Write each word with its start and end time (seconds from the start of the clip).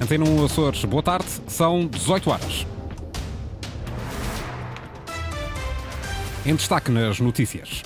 Antena 0.00 0.24
1 0.24 0.44
Açores, 0.46 0.82
boa 0.86 1.02
tarde, 1.02 1.26
são 1.46 1.86
18 1.86 2.30
horas. 2.30 2.66
Em 6.46 6.54
destaque 6.54 6.90
nas 6.90 7.20
notícias. 7.20 7.82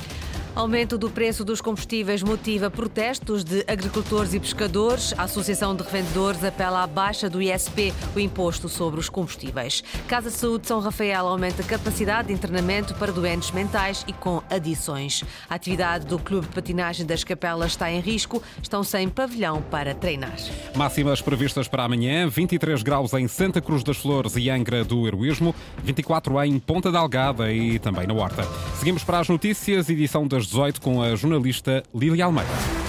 Aumento 0.54 0.96
do 0.96 1.10
preço 1.10 1.44
dos 1.44 1.60
combustíveis 1.60 2.22
motiva 2.22 2.70
protestos 2.70 3.42
de 3.42 3.64
agricultores 3.66 4.34
e 4.34 4.38
pescadores. 4.38 5.12
A 5.18 5.24
Associação 5.24 5.74
de 5.74 5.82
Revendedores 5.82 6.44
apela 6.44 6.84
à 6.84 6.86
baixa 6.86 7.28
do 7.28 7.42
ISP, 7.42 7.92
o 8.14 8.20
imposto 8.20 8.68
sobre 8.68 9.00
os 9.00 9.08
combustíveis. 9.08 9.82
Casa 10.06 10.30
de 10.30 10.36
Saúde 10.36 10.68
São 10.68 10.78
Rafael 10.78 11.26
aumenta 11.26 11.62
a 11.62 11.64
capacidade 11.64 12.28
de 12.28 12.34
internamento 12.34 12.94
para 12.94 13.10
doentes 13.10 13.50
mentais 13.50 14.04
e 14.06 14.12
com 14.12 14.44
adições. 14.48 15.24
A 15.50 15.56
atividade 15.56 16.06
do 16.06 16.20
Clube 16.20 16.46
de 16.46 16.54
Patinagem 16.54 17.04
das 17.04 17.24
Capelas 17.24 17.72
está 17.72 17.90
em 17.90 17.98
risco. 17.98 18.40
Estão 18.62 18.84
sem 18.84 19.08
pavilhão 19.08 19.60
para 19.60 19.92
treinar. 19.92 20.36
Máximas 20.76 21.20
previstas 21.20 21.66
para 21.66 21.82
amanhã: 21.82 22.28
23 22.28 22.80
graus 22.84 23.12
em 23.14 23.26
Santa 23.26 23.60
Cruz 23.60 23.82
das 23.82 23.96
Flores 23.96 24.36
e 24.36 24.48
Angra 24.48 24.84
do 24.84 25.04
Heroísmo, 25.04 25.52
24 25.82 26.44
em 26.44 26.60
Ponta 26.60 26.92
da 26.92 27.00
Algada 27.00 27.52
e 27.52 27.80
também 27.80 28.06
na 28.06 28.14
Horta. 28.14 28.44
Seguimos 28.84 29.02
para 29.02 29.18
as 29.18 29.30
notícias, 29.30 29.88
edição 29.88 30.28
das 30.28 30.42
às 30.42 30.46
18 30.48 30.78
com 30.78 31.00
a 31.00 31.16
jornalista 31.16 31.82
Lília 31.94 32.26
Almeida. 32.26 32.83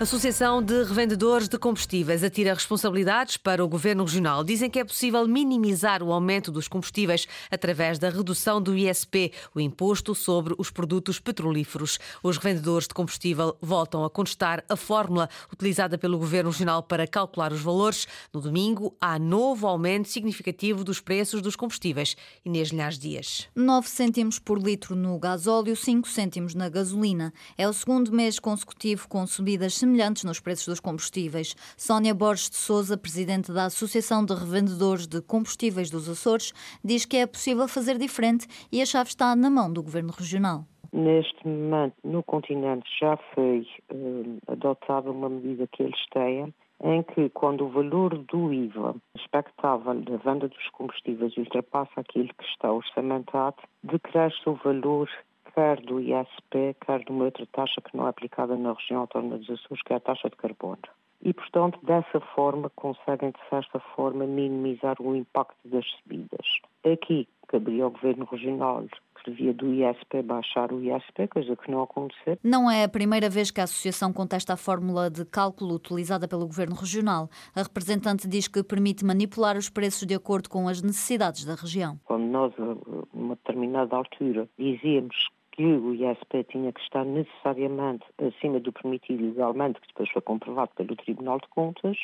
Associação 0.00 0.60
de 0.60 0.82
Revendedores 0.82 1.48
de 1.48 1.56
Combustíveis 1.56 2.24
atira 2.24 2.52
responsabilidades 2.52 3.36
para 3.36 3.64
o 3.64 3.68
Governo 3.68 4.02
Regional. 4.02 4.42
Dizem 4.42 4.68
que 4.68 4.80
é 4.80 4.84
possível 4.84 5.26
minimizar 5.28 6.02
o 6.02 6.12
aumento 6.12 6.50
dos 6.50 6.66
combustíveis 6.66 7.28
através 7.48 7.96
da 7.96 8.10
redução 8.10 8.60
do 8.60 8.76
ISP, 8.76 9.32
o 9.54 9.60
imposto 9.60 10.12
sobre 10.12 10.52
os 10.58 10.68
produtos 10.68 11.20
petrolíferos. 11.20 12.00
Os 12.24 12.38
revendedores 12.38 12.88
de 12.88 12.92
combustível 12.92 13.56
voltam 13.62 14.04
a 14.04 14.10
contestar 14.10 14.64
a 14.68 14.74
fórmula 14.74 15.30
utilizada 15.52 15.96
pelo 15.96 16.18
Governo 16.18 16.50
Regional 16.50 16.82
para 16.82 17.06
calcular 17.06 17.52
os 17.52 17.60
valores. 17.60 18.08
No 18.32 18.40
domingo, 18.40 18.96
há 19.00 19.16
novo 19.16 19.68
aumento 19.68 20.08
significativo 20.08 20.82
dos 20.82 21.00
preços 21.00 21.40
dos 21.40 21.54
combustíveis. 21.54 22.16
Inês 22.44 22.70
Linhares 22.70 22.98
Dias. 22.98 23.48
9 23.54 23.88
cêntimos 23.88 24.40
por 24.40 24.60
litro 24.60 24.96
no 24.96 25.16
gasóleo, 25.20 25.76
5 25.76 26.08
cêntimos 26.08 26.52
na 26.52 26.68
gasolina. 26.68 27.32
É 27.56 27.68
o 27.68 27.72
segundo 27.72 28.10
mês 28.10 28.40
consecutivo 28.40 29.06
com 29.08 29.24
subidas 29.24 29.83
semelhantes 29.84 30.24
nos 30.24 30.40
preços 30.40 30.66
dos 30.66 30.80
combustíveis. 30.80 31.54
Sónia 31.76 32.14
Borges 32.14 32.48
de 32.48 32.56
Souza, 32.56 32.96
presidente 32.96 33.52
da 33.52 33.66
Associação 33.66 34.24
de 34.24 34.32
Revendedores 34.32 35.06
de 35.06 35.20
Combustíveis 35.20 35.90
dos 35.90 36.08
Açores, 36.08 36.52
diz 36.82 37.04
que 37.04 37.18
é 37.18 37.26
possível 37.26 37.68
fazer 37.68 37.98
diferente 37.98 38.46
e 38.72 38.80
a 38.80 38.86
chave 38.86 39.10
está 39.10 39.36
na 39.36 39.50
mão 39.50 39.70
do 39.70 39.82
Governo 39.82 40.10
Regional. 40.16 40.64
Neste 40.90 41.46
momento, 41.46 41.96
no 42.02 42.22
continente 42.22 42.88
já 42.98 43.18
foi 43.34 43.66
uh, 43.92 44.38
adotada 44.46 45.10
uma 45.10 45.28
medida 45.28 45.66
que 45.66 45.82
eles 45.82 46.00
têm, 46.12 46.54
em 46.82 47.02
que 47.02 47.28
quando 47.30 47.66
o 47.66 47.68
valor 47.68 48.16
do 48.16 48.52
IVA 48.52 48.94
expectável 49.14 50.00
da 50.00 50.16
venda 50.18 50.48
dos 50.48 50.68
combustíveis 50.70 51.36
ultrapassa 51.36 52.00
aquilo 52.00 52.28
que 52.38 52.44
está 52.44 52.72
orçamentado, 52.72 53.56
decresce 53.82 54.48
o 54.48 54.54
valor 54.54 55.10
quer 55.54 55.80
do 55.80 56.00
ISP, 56.00 56.76
quer 56.84 57.04
de 57.04 57.10
uma 57.10 57.24
outra 57.24 57.46
taxa 57.52 57.80
que 57.80 57.96
não 57.96 58.06
é 58.06 58.10
aplicada 58.10 58.56
na 58.56 58.72
região 58.72 59.02
autónoma 59.02 59.38
dos 59.38 59.50
Açores, 59.50 59.82
que 59.82 59.92
é 59.92 59.96
a 59.96 60.00
taxa 60.00 60.28
de 60.28 60.36
carbono. 60.36 60.82
E, 61.22 61.32
portanto, 61.32 61.78
dessa 61.82 62.20
forma, 62.34 62.70
conseguem, 62.76 63.30
de 63.30 63.48
certa 63.48 63.80
forma, 63.96 64.26
minimizar 64.26 65.00
o 65.00 65.16
impacto 65.16 65.56
das 65.64 65.86
subidas. 65.86 66.60
Aqui, 66.84 67.26
caberia 67.48 67.84
ao 67.84 67.90
Governo 67.90 68.26
Regional 68.30 68.84
por 69.24 69.32
via 69.32 69.54
do 69.54 69.72
ISP 69.72 70.22
baixar 70.22 70.70
o 70.70 70.82
ISP, 70.82 71.26
coisa 71.28 71.56
que 71.56 71.70
não 71.70 71.82
aconteceu. 71.82 72.38
Não 72.42 72.70
é 72.70 72.84
a 72.84 72.88
primeira 72.88 73.30
vez 73.30 73.50
que 73.50 73.60
a 73.60 73.64
Associação 73.64 74.12
contesta 74.12 74.52
a 74.52 74.56
fórmula 74.56 75.10
de 75.10 75.24
cálculo 75.24 75.74
utilizada 75.74 76.28
pelo 76.28 76.46
Governo 76.46 76.74
Regional. 76.74 77.30
A 77.54 77.62
representante 77.62 78.28
diz 78.28 78.46
que 78.48 78.62
permite 78.62 79.04
manipular 79.04 79.56
os 79.56 79.70
preços 79.70 80.06
de 80.06 80.14
acordo 80.14 80.50
com 80.50 80.68
as 80.68 80.82
necessidades 80.82 81.44
da 81.44 81.54
região. 81.54 81.98
Quando 82.04 82.24
nós, 82.24 82.52
a 82.58 83.16
uma 83.16 83.34
determinada 83.36 83.96
altura, 83.96 84.46
dizíamos 84.58 85.30
que 85.54 85.64
o 85.64 85.94
ISP 85.94 86.44
tinha 86.50 86.72
que 86.72 86.80
estar 86.80 87.04
necessariamente 87.04 88.04
acima 88.18 88.58
do 88.58 88.72
permitido 88.72 89.24
legalmente, 89.24 89.80
que 89.80 89.86
depois 89.88 90.10
foi 90.10 90.22
comprovado 90.22 90.72
pelo 90.74 90.96
Tribunal 90.96 91.38
de 91.38 91.48
Contas, 91.48 91.96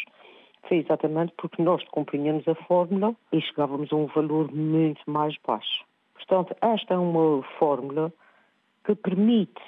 foi 0.69 0.79
exatamente 0.79 1.33
porque 1.37 1.61
nós 1.61 1.83
cumpríamos 1.89 2.47
a 2.47 2.55
fórmula 2.55 3.15
e 3.33 3.41
chegávamos 3.41 3.93
a 3.93 3.97
um 3.97 4.07
valor 4.07 4.53
muito 4.55 5.01
mais 5.11 5.35
baixo. 5.45 5.85
Portanto, 6.15 6.55
esta 6.61 6.95
é 6.95 6.99
uma 6.99 7.43
fórmula 7.59 8.13
que 8.85 8.95
permite, 8.95 9.63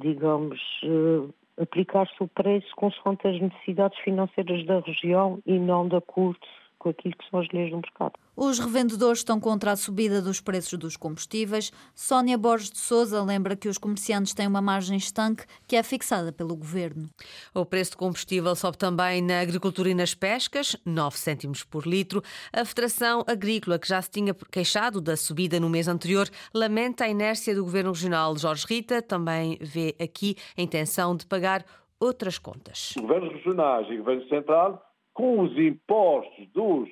digamos, 0.00 0.58
eh, 0.82 1.62
aplicar-se 1.62 2.14
o 2.22 2.28
preço 2.28 2.74
consoante 2.76 3.28
as 3.28 3.38
necessidades 3.40 3.98
financeiras 3.98 4.64
da 4.64 4.80
região 4.80 5.38
e 5.44 5.58
não 5.58 5.86
de 5.86 5.96
acordo 5.96 6.40
com 6.86 6.90
aquilo 6.90 7.16
que 7.16 7.28
são 7.28 7.40
as 7.40 7.48
leis 7.48 7.70
do 7.70 7.78
mercado. 7.78 8.12
Os 8.36 8.60
revendedores 8.60 9.18
estão 9.18 9.40
contra 9.40 9.72
a 9.72 9.76
subida 9.76 10.22
dos 10.22 10.40
preços 10.40 10.78
dos 10.78 10.96
combustíveis. 10.96 11.72
Sónia 11.94 12.38
Borges 12.38 12.70
de 12.70 12.78
Souza 12.78 13.20
lembra 13.22 13.56
que 13.56 13.68
os 13.68 13.76
comerciantes 13.76 14.34
têm 14.34 14.46
uma 14.46 14.62
margem 14.62 14.96
estanque 14.96 15.44
que 15.66 15.74
é 15.74 15.82
fixada 15.82 16.30
pelo 16.30 16.54
governo. 16.54 17.08
O 17.52 17.64
preço 17.64 17.92
do 17.92 17.96
combustível 17.96 18.54
sobe 18.54 18.78
também 18.78 19.20
na 19.20 19.40
agricultura 19.40 19.88
e 19.88 19.94
nas 19.94 20.14
pescas, 20.14 20.76
9 20.84 21.18
cêntimos 21.18 21.64
por 21.64 21.86
litro. 21.86 22.22
A 22.52 22.64
Federação 22.64 23.24
Agrícola, 23.26 23.78
que 23.78 23.88
já 23.88 24.00
se 24.00 24.10
tinha 24.10 24.34
queixado 24.52 25.00
da 25.00 25.16
subida 25.16 25.58
no 25.58 25.68
mês 25.68 25.88
anterior, 25.88 26.28
lamenta 26.54 27.04
a 27.04 27.08
inércia 27.08 27.54
do 27.54 27.64
governo 27.64 27.90
regional. 27.90 28.36
Jorge 28.36 28.64
Rita 28.68 29.02
também 29.02 29.58
vê 29.60 29.96
aqui 30.00 30.36
a 30.56 30.62
intenção 30.62 31.16
de 31.16 31.26
pagar 31.26 31.64
outras 31.98 32.38
contas. 32.38 32.94
Governos 32.96 33.32
regionais 33.32 33.88
e 33.90 33.96
governo 33.96 34.28
central 34.28 34.85
com 35.16 35.40
os 35.40 35.58
impostos 35.58 36.46
dos, 36.52 36.90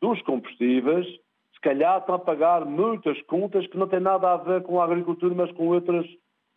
dos 0.00 0.22
combustíveis, 0.22 1.04
se 1.52 1.60
calhar 1.60 1.98
estão 1.98 2.14
a 2.14 2.18
pagar 2.18 2.64
muitas 2.64 3.20
contas 3.22 3.66
que 3.66 3.76
não 3.76 3.88
têm 3.88 3.98
nada 3.98 4.32
a 4.32 4.36
ver 4.36 4.62
com 4.62 4.80
a 4.80 4.84
agricultura, 4.84 5.34
mas 5.34 5.50
com 5.50 5.66
outras, 5.66 6.06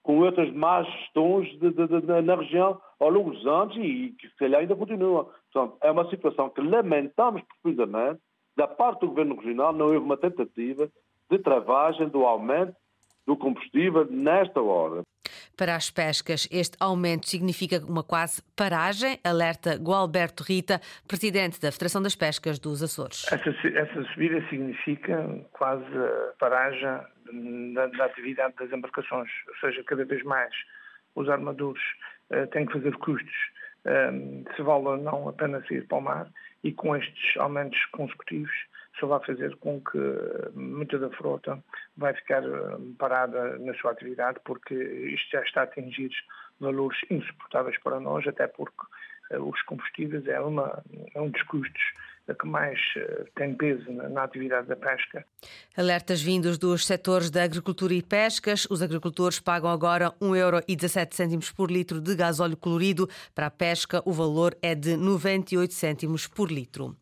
com 0.04 0.20
outras 0.20 0.54
más 0.54 0.86
gestões 0.88 1.50
de, 1.60 1.72
de, 1.72 1.88
de, 1.88 2.22
na 2.22 2.36
região 2.36 2.80
ao 3.00 3.10
longo 3.10 3.32
dos 3.32 3.44
anos 3.48 3.76
e 3.78 4.16
que 4.20 4.30
se 4.30 4.36
calhar 4.36 4.62
ainda 4.62 4.76
continuam. 4.76 5.28
Portanto, 5.52 5.78
é 5.82 5.90
uma 5.90 6.08
situação 6.12 6.48
que 6.52 6.62
lamentamos 6.62 7.42
profundamente. 7.42 8.20
Da 8.56 8.68
parte 8.68 9.00
do 9.00 9.08
Governo 9.08 9.36
Regional 9.36 9.74
não 9.74 9.88
houve 9.88 9.98
uma 9.98 10.18
tentativa 10.18 10.88
de 11.28 11.40
travagem 11.40 12.08
do 12.08 12.24
aumento 12.24 12.76
do 13.30 13.38
combustível 13.38 14.08
nesta 14.10 14.60
hora. 14.60 15.04
Para 15.56 15.76
as 15.76 15.92
pescas, 15.92 16.48
este 16.52 16.76
aumento 16.80 17.30
significa 17.30 17.78
uma 17.86 18.04
quase 18.04 18.42
paragem, 18.56 19.20
alerta 19.24 19.76
Gualberto 19.76 20.44
Rita, 20.44 20.82
presidente 21.08 21.62
da 21.62 21.72
Federação 21.72 22.02
das 22.02 22.16
Pescas 22.16 22.58
dos 22.58 22.82
Açores. 22.82 23.32
Essa, 23.32 23.50
essa 23.68 24.04
subida 24.12 24.42
significa 24.50 25.46
quase 25.52 25.86
paragem 26.40 26.90
da, 27.76 27.86
da, 27.86 28.06
atividade 28.06 28.56
das 28.60 28.72
embarcações, 28.72 29.30
ou 29.48 29.56
seja, 29.60 29.84
cada 29.84 30.04
vez 30.06 30.24
mais 30.24 30.52
os 31.14 31.30
armadores 31.30 31.84
uh, 32.32 32.48
têm 32.48 32.66
que 32.66 32.74
fazer 32.74 32.96
custos 32.98 33.36
um, 33.86 34.44
se 34.56 34.62
vale 34.64 35.04
não 35.04 35.30
apenas 35.30 35.70
ir 35.70 35.86
para 35.88 35.98
o 36.00 36.02
mar 36.02 36.28
e 36.64 36.72
com 36.72 36.96
estes 36.96 37.38
aumentos 37.38 37.80
consecutivos 37.92 38.52
só 39.00 39.08
vai 39.08 39.26
fazer 39.26 39.56
com 39.58 39.82
que 39.82 39.98
muita 40.54 41.00
da 41.00 41.10
frota 41.12 41.64
vai 41.98 42.14
ficar 42.14 42.44
parada 42.98 43.58
na 43.60 43.74
sua 43.76 43.92
atividade 43.92 44.40
porque 44.44 44.74
isto 44.74 45.32
já 45.32 45.42
está 45.42 45.62
a 45.62 45.64
atingir 45.64 46.12
valores 46.60 47.00
insuportáveis 47.10 47.78
para 47.80 48.00
nós, 48.00 48.28
até 48.28 48.48
porque 48.48 48.86
uh, 49.32 49.42
os 49.42 49.62
combustíveis 49.64 50.28
é, 50.28 50.40
uma, 50.40 50.84
é 51.14 51.22
um 51.22 51.30
dos 51.30 51.42
custos 51.44 51.82
que 52.40 52.46
mais 52.46 52.80
tem 53.36 53.56
peso 53.56 53.92
na, 53.92 54.08
na, 54.08 54.24
atividade 54.24 54.68
da 54.68 54.76
pesca. 54.76 55.26
Alertas 55.76 56.22
vindos 56.22 56.60
dos 56.60 56.86
setores 56.86 57.32
da 57.32 57.44
agricultura 57.44 57.92
e 57.92 58.04
pescas. 58.04 58.68
Os 58.70 58.84
agricultores 58.84 59.40
pagam 59.40 59.68
agora 59.68 60.12
1,17€ 60.22 61.52
por 61.56 61.72
litro 61.72 62.00
de 62.00 62.16
gasóleo 62.16 62.56
colorido. 62.56 63.10
Para 63.34 63.48
a 63.48 63.50
pesca, 63.50 64.04
o 64.06 64.14
valor 64.14 64.56
é 64.62 64.76
de 64.76 64.96
98 64.96 65.74
cêntimos 65.74 66.28
por 66.28 66.52
litro 66.52 66.96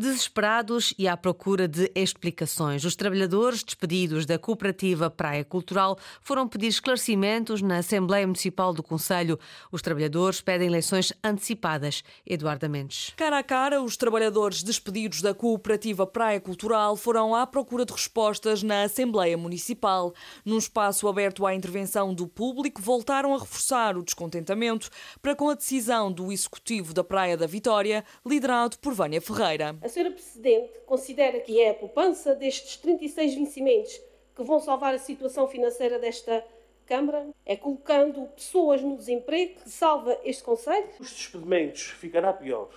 desesperados 0.00 0.94
e 0.98 1.06
à 1.06 1.16
procura 1.16 1.68
de 1.68 1.92
explicações. 1.94 2.84
Os 2.84 2.96
trabalhadores 2.96 3.62
despedidos 3.62 4.24
da 4.24 4.38
cooperativa 4.38 5.10
Praia 5.10 5.44
Cultural 5.44 5.98
foram 6.22 6.48
pedir 6.48 6.68
esclarecimentos 6.68 7.60
na 7.60 7.78
Assembleia 7.78 8.26
Municipal 8.26 8.72
do 8.72 8.82
Conselho. 8.82 9.38
Os 9.70 9.82
trabalhadores 9.82 10.40
pedem 10.40 10.68
eleições 10.68 11.12
antecipadas. 11.22 12.02
Eduardo 12.26 12.68
Mendes. 12.68 13.12
Cara 13.16 13.38
a 13.38 13.42
cara, 13.42 13.82
os 13.82 13.96
trabalhadores 13.96 14.62
despedidos 14.62 15.20
da 15.20 15.34
cooperativa 15.34 16.06
Praia 16.06 16.40
Cultural 16.40 16.96
foram 16.96 17.34
à 17.34 17.46
procura 17.46 17.84
de 17.84 17.92
respostas 17.92 18.62
na 18.62 18.84
Assembleia 18.84 19.36
Municipal. 19.36 20.14
Num 20.44 20.58
espaço 20.58 21.08
aberto 21.08 21.44
à 21.44 21.54
intervenção 21.54 22.14
do 22.14 22.26
público, 22.26 22.80
voltaram 22.80 23.34
a 23.34 23.38
reforçar 23.38 23.98
o 23.98 24.02
descontentamento 24.02 24.88
para 25.20 25.36
com 25.36 25.50
a 25.50 25.54
decisão 25.54 26.10
do 26.10 26.32
Executivo 26.32 26.94
da 26.94 27.04
Praia 27.04 27.36
da 27.36 27.46
Vitória, 27.46 28.02
liderado 28.24 28.78
por 28.78 28.94
Vânia 28.94 29.20
Ferreira. 29.20 29.76
A 29.82 29.89
senhora 29.90 30.12
Presidente 30.12 30.78
considera 30.86 31.40
que 31.40 31.60
é 31.60 31.70
a 31.70 31.74
poupança 31.74 32.34
destes 32.34 32.76
36 32.76 33.34
vencimentos 33.34 34.00
que 34.34 34.42
vão 34.42 34.58
salvar 34.60 34.94
a 34.94 34.98
situação 34.98 35.46
financeira 35.46 35.98
desta 35.98 36.42
Câmara, 36.86 37.28
é 37.46 37.54
colocando 37.54 38.26
pessoas 38.34 38.82
no 38.82 38.96
desemprego 38.96 39.60
que 39.60 39.70
salva 39.70 40.18
este 40.24 40.42
Conselho? 40.42 40.88
Os 40.98 41.12
despedimentos 41.12 41.82
ficará 41.82 42.32
pior. 42.32 42.68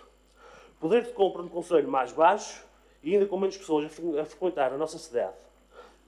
Poder 0.80 1.02
de 1.02 1.12
compra 1.14 1.42
no 1.42 1.50
Conselho 1.50 1.88
mais 1.88 2.12
baixo 2.12 2.64
e 3.02 3.14
ainda 3.14 3.26
com 3.26 3.40
menos 3.40 3.58
pessoas 3.58 3.86
a 3.86 4.26
frequentar 4.26 4.72
a 4.72 4.78
nossa 4.78 5.00
cidade, 5.00 5.34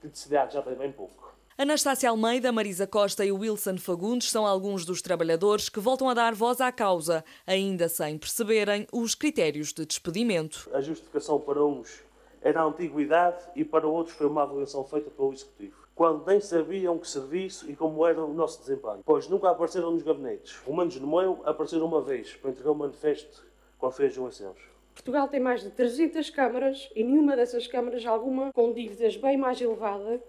que 0.00 0.06
de 0.06 0.16
cidade 0.16 0.54
já 0.54 0.62
tem 0.62 0.76
bem 0.76 0.92
pouco. 0.92 1.25
Anastácia 1.58 2.10
Almeida, 2.10 2.52
Marisa 2.52 2.86
Costa 2.86 3.24
e 3.24 3.32
Wilson 3.32 3.78
Fagundes 3.78 4.30
são 4.30 4.44
alguns 4.44 4.84
dos 4.84 5.00
trabalhadores 5.00 5.70
que 5.70 5.80
voltam 5.80 6.06
a 6.06 6.12
dar 6.12 6.34
voz 6.34 6.60
à 6.60 6.70
causa, 6.70 7.24
ainda 7.46 7.88
sem 7.88 8.18
perceberem 8.18 8.86
os 8.92 9.14
critérios 9.14 9.72
de 9.72 9.86
despedimento. 9.86 10.68
A 10.74 10.82
justificação 10.82 11.40
para 11.40 11.64
uns 11.64 12.04
era 12.42 12.60
a 12.60 12.64
antiguidade 12.64 13.42
e 13.56 13.64
para 13.64 13.88
outros 13.88 14.14
foi 14.14 14.26
uma 14.26 14.42
avaliação 14.42 14.84
feita 14.84 15.08
pelo 15.08 15.32
Executivo 15.32 15.86
quando 15.94 16.26
nem 16.26 16.38
sabiam 16.42 16.98
que 16.98 17.08
serviço 17.08 17.70
e 17.70 17.74
como 17.74 18.06
era 18.06 18.22
o 18.22 18.34
nosso 18.34 18.60
desempenho, 18.60 19.00
pois 19.02 19.26
nunca 19.26 19.48
apareceram 19.48 19.92
nos 19.92 20.02
gabinetes. 20.02 20.60
O 20.66 20.76
menos 20.76 21.00
no 21.00 21.06
meu 21.06 21.40
apareceram 21.46 21.86
uma 21.86 22.02
vez 22.02 22.34
para 22.34 22.50
entregar 22.50 22.72
o 22.72 22.74
manifesto 22.74 23.46
quando 23.78 23.94
fez 23.94 24.12
as 24.12 24.18
eleições. 24.18 24.58
Portugal 24.92 25.26
tem 25.26 25.40
mais 25.40 25.62
de 25.62 25.70
300 25.70 26.28
câmaras 26.28 26.90
e 26.94 27.02
nenhuma 27.02 27.34
dessas 27.34 27.66
câmaras, 27.66 28.04
alguma 28.04 28.52
com 28.52 28.74
dívidas 28.74 29.16
bem 29.16 29.38
mais 29.38 29.58
elevadas, 29.58 30.20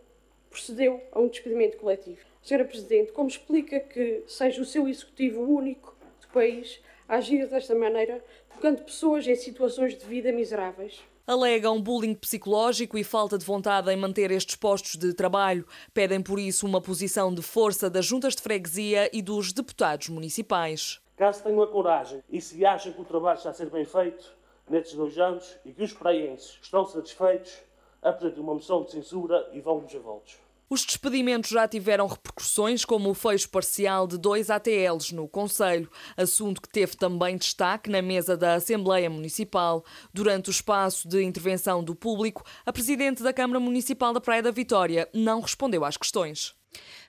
procedeu 0.50 1.02
a 1.12 1.20
um 1.20 1.28
despedimento 1.28 1.78
coletivo. 1.78 2.20
Senhora 2.42 2.66
Presidente, 2.66 3.12
como 3.12 3.28
explica 3.28 3.80
que 3.80 4.24
seja 4.28 4.62
o 4.62 4.66
seu 4.66 4.88
executivo 4.88 5.42
único 5.42 5.96
do 6.22 6.28
país 6.30 6.80
a 7.08 7.16
agir 7.16 7.48
desta 7.48 7.76
maneira, 7.76 8.24
colocando 8.50 8.84
pessoas 8.84 9.28
em 9.28 9.36
situações 9.36 9.98
de 9.98 10.06
vida 10.06 10.32
miseráveis? 10.32 11.00
Alegam 11.26 11.82
bullying 11.82 12.16
psicológico 12.16 12.98
e 12.98 13.04
falta 13.04 13.38
de 13.38 13.46
vontade 13.46 13.92
em 13.92 13.98
manter 13.98 14.32
estes 14.32 14.56
postos 14.56 14.96
de 14.96 15.14
trabalho. 15.14 15.68
Pedem, 15.94 16.22
por 16.22 16.40
isso, 16.40 16.66
uma 16.66 16.80
posição 16.80 17.34
de 17.34 17.42
força 17.42 17.90
das 17.90 18.06
juntas 18.06 18.34
de 18.34 18.42
freguesia 18.42 19.10
e 19.12 19.22
dos 19.22 19.52
deputados 19.52 20.08
municipais. 20.08 21.02
Caso 21.18 21.44
tenham 21.44 21.62
a 21.62 21.68
coragem 21.68 22.24
e 22.30 22.40
se 22.40 22.66
acham 22.66 22.94
que 22.94 23.02
o 23.02 23.06
trabalho 23.06 23.38
está 23.38 23.50
a 23.50 23.54
ser 23.54 23.70
bem 23.70 23.84
feito 23.84 24.38
nestes 24.70 24.96
dois 24.96 25.18
anos 25.18 25.58
e 25.66 25.74
que 25.74 25.84
os 25.84 25.92
praenses 25.92 26.58
estão 26.62 26.86
satisfeitos, 26.86 27.58
apresentem 28.08 28.44
uma 28.44 28.54
moção 28.54 28.84
de 28.84 28.92
censura 28.92 29.50
e 29.54 29.60
vão-nos 29.60 29.94
a 29.94 30.00
voltos. 30.00 30.48
Os 30.70 30.84
despedimentos 30.84 31.50
já 31.50 31.66
tiveram 31.66 32.08
repercussões, 32.08 32.84
como 32.84 33.10
o 33.10 33.14
fecho 33.14 33.50
parcial 33.50 34.06
de 34.06 34.18
dois 34.18 34.50
ATLs 34.50 35.16
no 35.16 35.26
Conselho, 35.26 35.90
assunto 36.18 36.62
que 36.62 36.68
teve 36.68 36.98
também 36.98 37.38
destaque 37.38 37.90
na 37.90 38.02
mesa 38.02 38.36
da 38.36 38.56
Assembleia 38.56 39.10
Municipal. 39.10 39.86
Durante 40.14 40.50
o 40.50 40.52
espaço 40.52 41.08
de 41.08 41.24
intervenção 41.24 41.82
do 41.82 41.96
público, 41.96 42.44
a 42.66 42.74
Presidente 42.74 43.24
da 43.24 43.32
Câmara 43.32 43.62
Municipal 43.62 44.12
da 44.12 44.20
Praia 44.20 44.44
da 44.44 44.52
Vitória 44.52 45.08
não 45.14 45.40
respondeu 45.40 45.86
às 45.86 45.96
questões. 45.96 46.54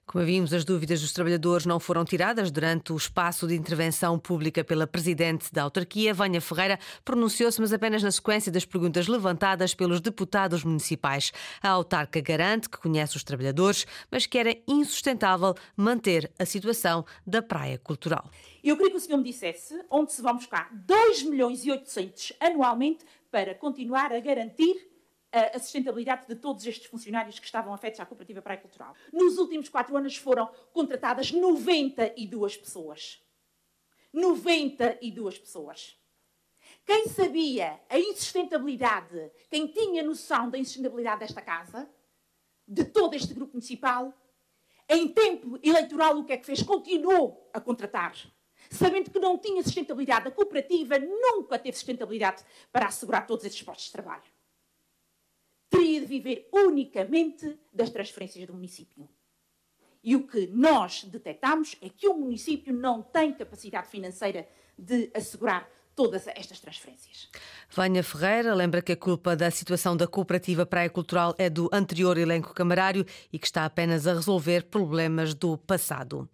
Como 0.08 0.24
vimos, 0.24 0.54
as 0.54 0.64
dúvidas 0.64 1.02
dos 1.02 1.12
trabalhadores 1.12 1.66
não 1.66 1.78
foram 1.78 2.02
tiradas 2.02 2.50
durante 2.50 2.94
o 2.94 2.96
espaço 2.96 3.46
de 3.46 3.54
intervenção 3.54 4.18
pública 4.18 4.64
pela 4.64 4.86
Presidente 4.86 5.52
da 5.52 5.64
autarquia. 5.64 6.14
Vânia 6.14 6.40
Ferreira 6.40 6.78
pronunciou-se, 7.04 7.60
mas 7.60 7.74
apenas 7.74 8.02
na 8.02 8.10
sequência 8.10 8.50
das 8.50 8.64
perguntas 8.64 9.06
levantadas 9.06 9.74
pelos 9.74 10.00
deputados 10.00 10.64
municipais. 10.64 11.30
A 11.62 11.68
autarca 11.68 12.22
garante 12.22 12.70
que 12.70 12.78
conhece 12.78 13.18
os 13.18 13.22
trabalhadores, 13.22 13.86
mas 14.10 14.24
que 14.24 14.38
era 14.38 14.56
insustentável 14.66 15.54
manter 15.76 16.32
a 16.38 16.46
situação 16.46 17.04
da 17.26 17.42
praia 17.42 17.76
cultural. 17.76 18.30
Eu 18.64 18.78
queria 18.78 18.92
que 18.92 18.96
o 18.96 19.00
senhor 19.00 19.18
me 19.18 19.24
dissesse 19.24 19.78
onde 19.90 20.10
se 20.14 20.22
vão 20.22 20.36
buscar 20.36 20.70
2 20.72 21.24
milhões 21.24 21.66
e 21.66 21.70
800 21.70 22.32
anualmente 22.40 23.04
para 23.30 23.54
continuar 23.54 24.10
a 24.10 24.20
garantir 24.20 24.87
a 25.32 25.58
sustentabilidade 25.58 26.26
de 26.26 26.34
todos 26.34 26.64
estes 26.66 26.86
funcionários 26.86 27.38
que 27.38 27.44
estavam 27.44 27.72
afetos 27.72 28.00
à 28.00 28.06
cooperativa 28.06 28.40
Praia 28.40 28.60
Cultural. 28.60 28.94
Nos 29.12 29.36
últimos 29.38 29.68
quatro 29.68 29.96
anos 29.96 30.16
foram 30.16 30.50
contratadas 30.72 31.30
92 31.30 32.56
pessoas. 32.56 33.22
92 34.12 35.38
pessoas. 35.38 35.96
Quem 36.84 37.06
sabia 37.08 37.78
a 37.88 37.98
insustentabilidade, 37.98 39.30
quem 39.50 39.66
tinha 39.66 40.02
noção 40.02 40.48
da 40.48 40.56
insustentabilidade 40.56 41.20
desta 41.20 41.42
casa, 41.42 41.88
de 42.66 42.84
todo 42.84 43.14
este 43.14 43.34
grupo 43.34 43.52
municipal, 43.52 44.14
em 44.88 45.08
tempo 45.08 45.58
eleitoral 45.62 46.18
o 46.18 46.24
que 46.24 46.32
é 46.32 46.38
que 46.38 46.46
fez? 46.46 46.62
Continuou 46.62 47.50
a 47.52 47.60
contratar. 47.60 48.16
Sabendo 48.70 49.10
que 49.10 49.18
não 49.18 49.38
tinha 49.38 49.62
sustentabilidade, 49.62 50.28
a 50.28 50.30
cooperativa 50.30 50.98
nunca 50.98 51.58
teve 51.58 51.76
sustentabilidade 51.76 52.42
para 52.72 52.86
assegurar 52.86 53.26
todos 53.26 53.44
esses 53.44 53.62
postos 53.62 53.86
de 53.86 53.92
trabalho 53.92 54.37
teria 55.68 56.00
de 56.00 56.06
viver 56.06 56.48
unicamente 56.52 57.58
das 57.72 57.90
transferências 57.90 58.46
do 58.46 58.54
município. 58.54 59.08
E 60.02 60.14
o 60.16 60.26
que 60.26 60.46
nós 60.46 61.04
detectamos 61.04 61.76
é 61.80 61.88
que 61.88 62.08
o 62.08 62.14
município 62.14 62.72
não 62.72 63.02
tem 63.02 63.34
capacidade 63.34 63.88
financeira 63.88 64.48
de 64.78 65.10
assegurar 65.14 65.68
todas 65.98 66.28
estas 66.28 66.60
transferências. 66.60 67.28
Vânia 67.74 68.04
Ferreira 68.04 68.54
lembra 68.54 68.80
que 68.80 68.92
a 68.92 68.96
culpa 68.96 69.34
da 69.34 69.50
situação 69.50 69.96
da 69.96 70.06
cooperativa 70.06 70.64
Praia 70.64 70.88
Cultural 70.88 71.34
é 71.36 71.50
do 71.50 71.68
anterior 71.72 72.16
elenco 72.16 72.54
camarário 72.54 73.04
e 73.32 73.38
que 73.38 73.48
está 73.48 73.64
apenas 73.64 74.06
a 74.06 74.14
resolver 74.14 74.66
problemas 74.66 75.34
do 75.34 75.58
passado. 75.58 76.28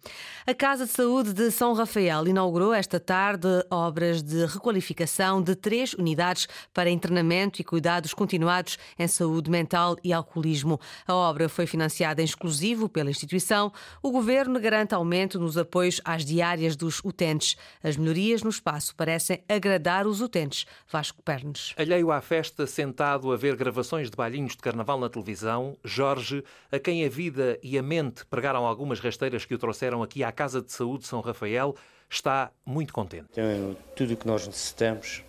A 0.45 0.53
Casa 0.53 0.85
de 0.85 0.91
Saúde 0.91 1.33
de 1.33 1.49
São 1.49 1.73
Rafael 1.73 2.27
inaugurou 2.27 2.75
esta 2.75 2.99
tarde 2.99 3.47
obras 3.71 4.21
de 4.21 4.45
requalificação 4.45 5.41
de 5.41 5.55
três 5.55 5.95
unidades 5.95 6.47
para 6.71 6.87
internamento 6.87 7.59
e 7.59 7.63
cuidados 7.63 8.13
continuados 8.13 8.77
em 8.99 9.07
saúde 9.07 9.49
mental 9.49 9.95
e 10.03 10.13
alcoolismo. 10.13 10.79
A 11.07 11.15
obra 11.15 11.49
foi 11.49 11.65
financiada 11.65 12.21
em 12.21 12.25
exclusivo 12.25 12.87
pela 12.87 13.09
instituição. 13.09 13.73
O 14.03 14.11
governo 14.11 14.59
garante 14.59 14.93
aumento 14.93 15.39
nos 15.39 15.57
apoios 15.57 15.99
às 16.05 16.23
diárias 16.23 16.75
dos 16.75 17.01
utentes. 17.03 17.57
As 17.83 17.97
melhorias 17.97 18.43
no 18.43 18.51
espaço 18.51 18.95
parecem 18.95 19.43
agradar 19.55 20.05
os 20.05 20.21
utentes. 20.21 20.65
Vasco 20.87 21.21
Pernes. 21.21 21.73
Alheio 21.77 22.11
à 22.11 22.21
festa, 22.21 22.67
sentado 22.67 23.31
a 23.31 23.37
ver 23.37 23.55
gravações 23.55 24.09
de 24.09 24.15
bailhinhos 24.15 24.53
de 24.53 24.61
carnaval 24.61 24.99
na 24.99 25.09
televisão, 25.09 25.77
Jorge, 25.83 26.43
a 26.71 26.77
quem 26.77 27.05
a 27.05 27.09
vida 27.09 27.57
e 27.63 27.77
a 27.77 27.81
mente 27.81 28.25
pregaram 28.25 28.65
algumas 28.65 28.99
rasteiras 28.99 29.45
que 29.45 29.55
o 29.55 29.57
trouxeram 29.57 30.03
aqui 30.03 30.23
à 30.23 30.31
Casa 30.31 30.61
de 30.61 30.71
Saúde 30.71 31.07
São 31.07 31.21
Rafael, 31.21 31.75
está 32.09 32.51
muito 32.65 32.93
contente. 32.93 33.27
Tem 33.33 33.77
tudo 33.95 34.13
o 34.13 34.17
que 34.17 34.27
nós 34.27 34.45
necessitamos, 34.45 35.23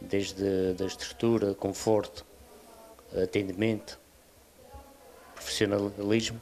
desde 0.00 0.44
a 0.80 0.86
estrutura, 0.86 1.54
conforto, 1.54 2.24
atendimento, 3.22 3.98
profissionalismo. 5.34 6.40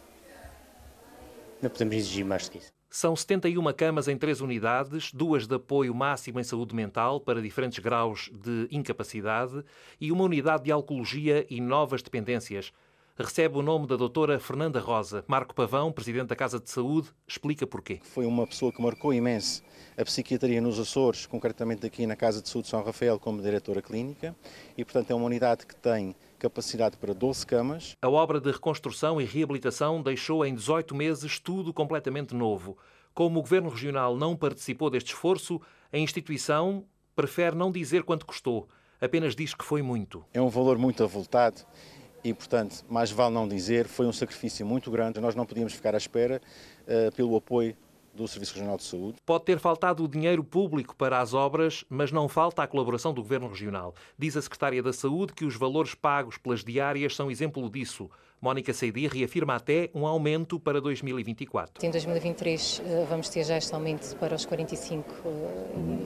Não 1.63 1.71
podemos 1.71 1.95
exigir 1.95 2.25
mais 2.25 2.47
do 2.47 2.53
que 2.53 2.59
isso. 2.59 2.74
São 2.97 3.17
71 3.17 3.73
camas 3.73 4.07
em 4.07 4.17
três 4.17 4.41
unidades, 4.41 5.13
duas 5.13 5.49
de 5.49 5.57
apoio 5.57 5.93
máximo 5.93 6.39
em 6.39 6.45
saúde 6.45 6.77
mental 6.77 7.21
para 7.21 7.43
diferentes 7.43 7.81
graus 7.81 8.31
de 8.33 8.69
incapacidade 8.71 9.65
e 10.01 10.13
uma 10.13 10.23
unidade 10.23 10.63
de 10.63 10.71
alcoologia 10.71 11.45
e 11.51 11.61
novas 11.61 12.03
dependências. 12.03 12.73
Recebe 13.17 13.57
o 13.57 13.63
nome 13.63 13.87
da 13.87 13.95
doutora 13.95 14.41
Fernanda 14.41 14.81
Rosa. 14.81 15.25
Marco 15.29 15.55
Pavão, 15.55 15.93
presidente 15.93 16.27
da 16.27 16.35
Casa 16.35 16.59
de 16.59 16.69
Saúde, 16.69 17.11
explica 17.29 17.65
porquê. 17.65 18.01
Foi 18.03 18.27
uma 18.27 18.45
pessoa 18.45 18.73
que 18.73 18.83
marcou 18.83 19.15
imenso 19.15 19.63
a 19.97 20.05
psiquiatria 20.05 20.61
nos 20.61 20.81
Açores, 20.81 21.25
concretamente 21.25 21.87
aqui 21.87 22.09
na 22.09 22.17
Casa 22.17 22.43
de 22.43 22.49
Saúde 22.49 22.65
de 22.65 22.71
São 22.71 22.83
Rafael, 22.83 23.17
como 23.21 23.41
diretora 23.41 23.81
clínica, 23.81 24.35
e 24.77 24.85
portanto 24.85 25.13
é 25.13 25.15
uma 25.15 25.27
unidade 25.27 25.65
que 25.65 25.77
tem 25.77 26.17
capacidade 26.41 26.97
para 26.97 27.15
12 27.15 27.47
camas. 27.47 27.95
A 28.03 28.09
obra 28.09 28.41
de 28.41 28.51
reconstrução 28.51 29.21
e 29.21 29.25
reabilitação 29.25 30.03
deixou 30.03 30.45
em 30.45 30.53
18 30.53 30.93
meses 30.93 31.39
tudo 31.39 31.73
completamente 31.73 32.35
novo. 32.35 32.77
Como 33.15 33.39
o 33.39 33.43
Governo 33.43 33.69
Regional 33.69 34.17
não 34.17 34.35
participou 34.35 34.91
deste 34.91 35.13
esforço, 35.13 35.61
a 35.93 35.99
instituição 35.99 36.85
prefere 37.15 37.55
não 37.55 37.71
dizer 37.71 38.03
quanto 38.03 38.27
custou, 38.27 38.69
apenas 39.01 39.37
diz 39.37 39.55
que 39.55 39.65
foi 39.65 39.83
muito. 39.83 40.25
É 40.35 40.41
um 40.41 40.49
valor 40.49 40.79
muito 40.79 41.05
avultado 41.05 41.65
e, 42.25 42.33
portanto, 42.33 42.85
mais 42.89 43.11
vale 43.11 43.35
não 43.35 43.47
dizer, 43.47 43.87
foi 43.87 44.07
um 44.07 44.13
sacrifício 44.13 44.65
muito 44.65 44.91
grande. 44.91 45.21
Nós 45.21 45.35
não 45.35 45.45
podíamos 45.45 45.75
ficar 45.75 45.95
à 45.95 45.99
espera 45.99 46.41
uh, 46.83 47.15
pelo 47.15 47.37
apoio 47.37 47.77
do 48.15 48.27
Serviço 48.27 48.55
Regional 48.55 48.77
de 48.77 48.85
Saúde. 48.85 49.19
Pode 49.27 49.45
ter 49.45 49.59
faltado 49.59 50.05
o 50.05 50.09
dinheiro 50.09 50.43
público 50.43 50.95
para 50.97 51.21
as 51.21 51.35
obras, 51.35 51.85
mas 51.89 52.13
não 52.13 52.29
falta 52.29 52.63
a 52.63 52.67
colaboração 52.67 53.13
do 53.13 53.21
Governo 53.21 53.49
Regional. 53.49 53.95
Diz 54.19 54.37
a 54.37 54.43
Secretária 54.43 54.83
da 54.83 54.93
Saúde 54.93 55.35
que 55.35 55.45
os 55.45 55.57
valores 55.57 55.95
pagos 55.95 56.39
pelas 56.39 56.65
diárias 56.65 57.15
são 57.15 57.31
exemplo 57.31 57.69
disso. 57.69 58.09
Mónica 58.45 58.75
Seidi 58.75 59.07
reafirma 59.07 59.55
até 59.55 59.89
um 59.95 60.07
aumento 60.07 60.61
para 60.61 60.79
2024. 60.79 61.83
Em 61.83 61.91
2023 61.91 62.83
eh, 62.85 63.07
vamos 63.09 63.31
ter 63.31 63.43
já 63.43 63.57
este 63.57 63.75
aumento 63.75 64.15
para 64.17 64.35
os 64.35 64.45
45 64.45 65.15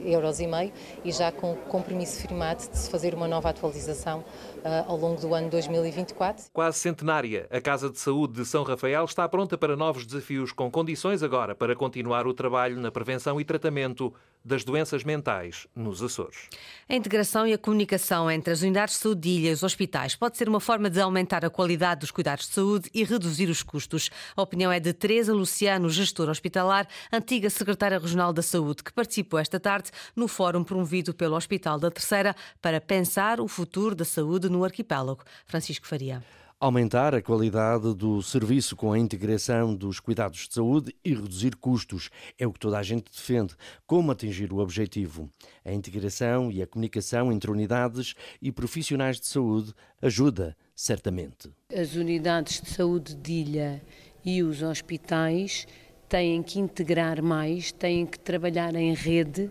eh, 0.05 0.13
euros 0.13 0.39
e 0.39 0.47
meio 0.47 0.71
e 1.03 1.11
já 1.11 1.33
com 1.33 1.53
compromisso 1.67 2.21
firmado 2.21 2.65
de 2.69 2.77
se 2.77 2.89
fazer 2.89 3.13
uma 3.13 3.27
nova 3.27 3.49
atualização 3.49 4.23
eh, 4.63 4.85
ao 4.87 4.95
longo 4.95 5.19
do 5.19 5.33
ano 5.33 5.49
2024. 5.49 6.45
Quase 6.53 6.79
centenária, 6.79 7.45
a 7.51 7.59
Casa 7.59 7.89
de 7.89 7.99
Saúde 7.99 8.35
de 8.35 8.45
São 8.45 8.63
Rafael 8.63 9.03
está 9.03 9.27
pronta 9.27 9.57
para 9.57 9.75
novos 9.75 10.05
desafios, 10.05 10.53
com 10.53 10.71
condições 10.71 11.21
agora 11.21 11.53
para 11.53 11.75
continuar 11.75 12.25
o 12.25 12.33
trabalho 12.33 12.79
na 12.79 12.89
prevenção 12.89 13.41
e 13.41 13.43
tratamento 13.43 14.13
das 14.43 14.63
doenças 14.63 15.03
mentais 15.03 15.67
nos 15.75 16.01
Açores. 16.01 16.49
A 16.87 16.95
integração 16.95 17.45
e 17.45 17.53
a 17.53 17.57
comunicação 17.57 18.29
entre 18.31 18.53
as 18.53 18.61
unidades 18.61 18.95
de 18.95 19.01
saúde 19.01 19.21
de 19.21 19.29
ilha 19.29 19.49
e 19.49 19.53
os 19.53 19.63
hospitais 19.63 20.15
pode 20.15 20.37
ser 20.37 20.47
uma 20.47 20.59
forma 20.59 20.89
de 20.89 20.99
aumentar 20.99 21.45
a 21.45 21.49
qualidade 21.49 22.01
dos 22.01 22.11
cuidados 22.11 22.47
de 22.47 22.53
saúde 22.53 22.89
e 22.93 23.03
reduzir 23.03 23.49
os 23.49 23.61
custos. 23.61 24.09
A 24.35 24.41
opinião 24.41 24.71
é 24.71 24.79
de 24.79 24.93
Teresa 24.93 25.33
Luciano, 25.33 25.89
gestora 25.89 26.31
hospitalar, 26.31 26.87
antiga 27.11 27.49
secretária 27.49 27.99
regional 27.99 28.33
da 28.33 28.41
Saúde, 28.41 28.83
que 28.83 28.93
participou 28.93 29.39
esta 29.39 29.59
tarde 29.59 29.91
no 30.15 30.27
fórum 30.27 30.63
promovido 30.63 31.13
pelo 31.13 31.35
Hospital 31.35 31.79
da 31.79 31.91
Terceira 31.91 32.35
para 32.61 32.81
pensar 32.81 33.39
o 33.39 33.47
futuro 33.47 33.95
da 33.95 34.05
saúde 34.05 34.49
no 34.49 34.63
arquipélago. 34.63 35.23
Francisco 35.45 35.85
Faria 35.85 36.23
aumentar 36.59 37.15
a 37.15 37.21
qualidade 37.21 37.95
do 37.95 38.21
serviço 38.21 38.75
com 38.75 38.91
a 38.91 38.99
integração 38.99 39.73
dos 39.73 39.99
cuidados 39.99 40.45
de 40.45 40.53
saúde 40.53 40.93
e 41.05 41.13
reduzir 41.13 41.55
custos. 41.55 42.09
É 42.37 42.45
o 42.45 42.51
que 42.51 42.59
toda 42.59 42.77
a 42.77 42.83
gente 42.83 43.09
defende. 43.09 43.55
Como 43.87 44.11
atingir 44.11 44.51
o 44.51 44.57
objetivo? 44.57 45.29
A 45.63 45.71
integração 45.71 46.51
e 46.51 46.61
a 46.61 46.67
comunicação 46.67 47.31
entre 47.31 47.49
unidades 47.49 48.13
e 48.41 48.51
profissionais 48.51 49.21
de 49.21 49.27
saúde 49.27 49.73
ajuda, 50.01 50.55
certamente. 50.75 51.49
As 51.73 51.95
unidades 51.95 52.61
de 52.61 52.69
saúde 52.71 53.15
de 53.15 53.31
ilha 53.31 53.81
e 54.25 54.43
os 54.43 54.61
hospitais 54.61 55.65
têm 56.09 56.43
que 56.43 56.59
integrar 56.59 57.23
mais, 57.23 57.71
têm 57.71 58.05
que 58.05 58.19
trabalhar 58.19 58.75
em 58.75 58.93
rede 58.93 59.49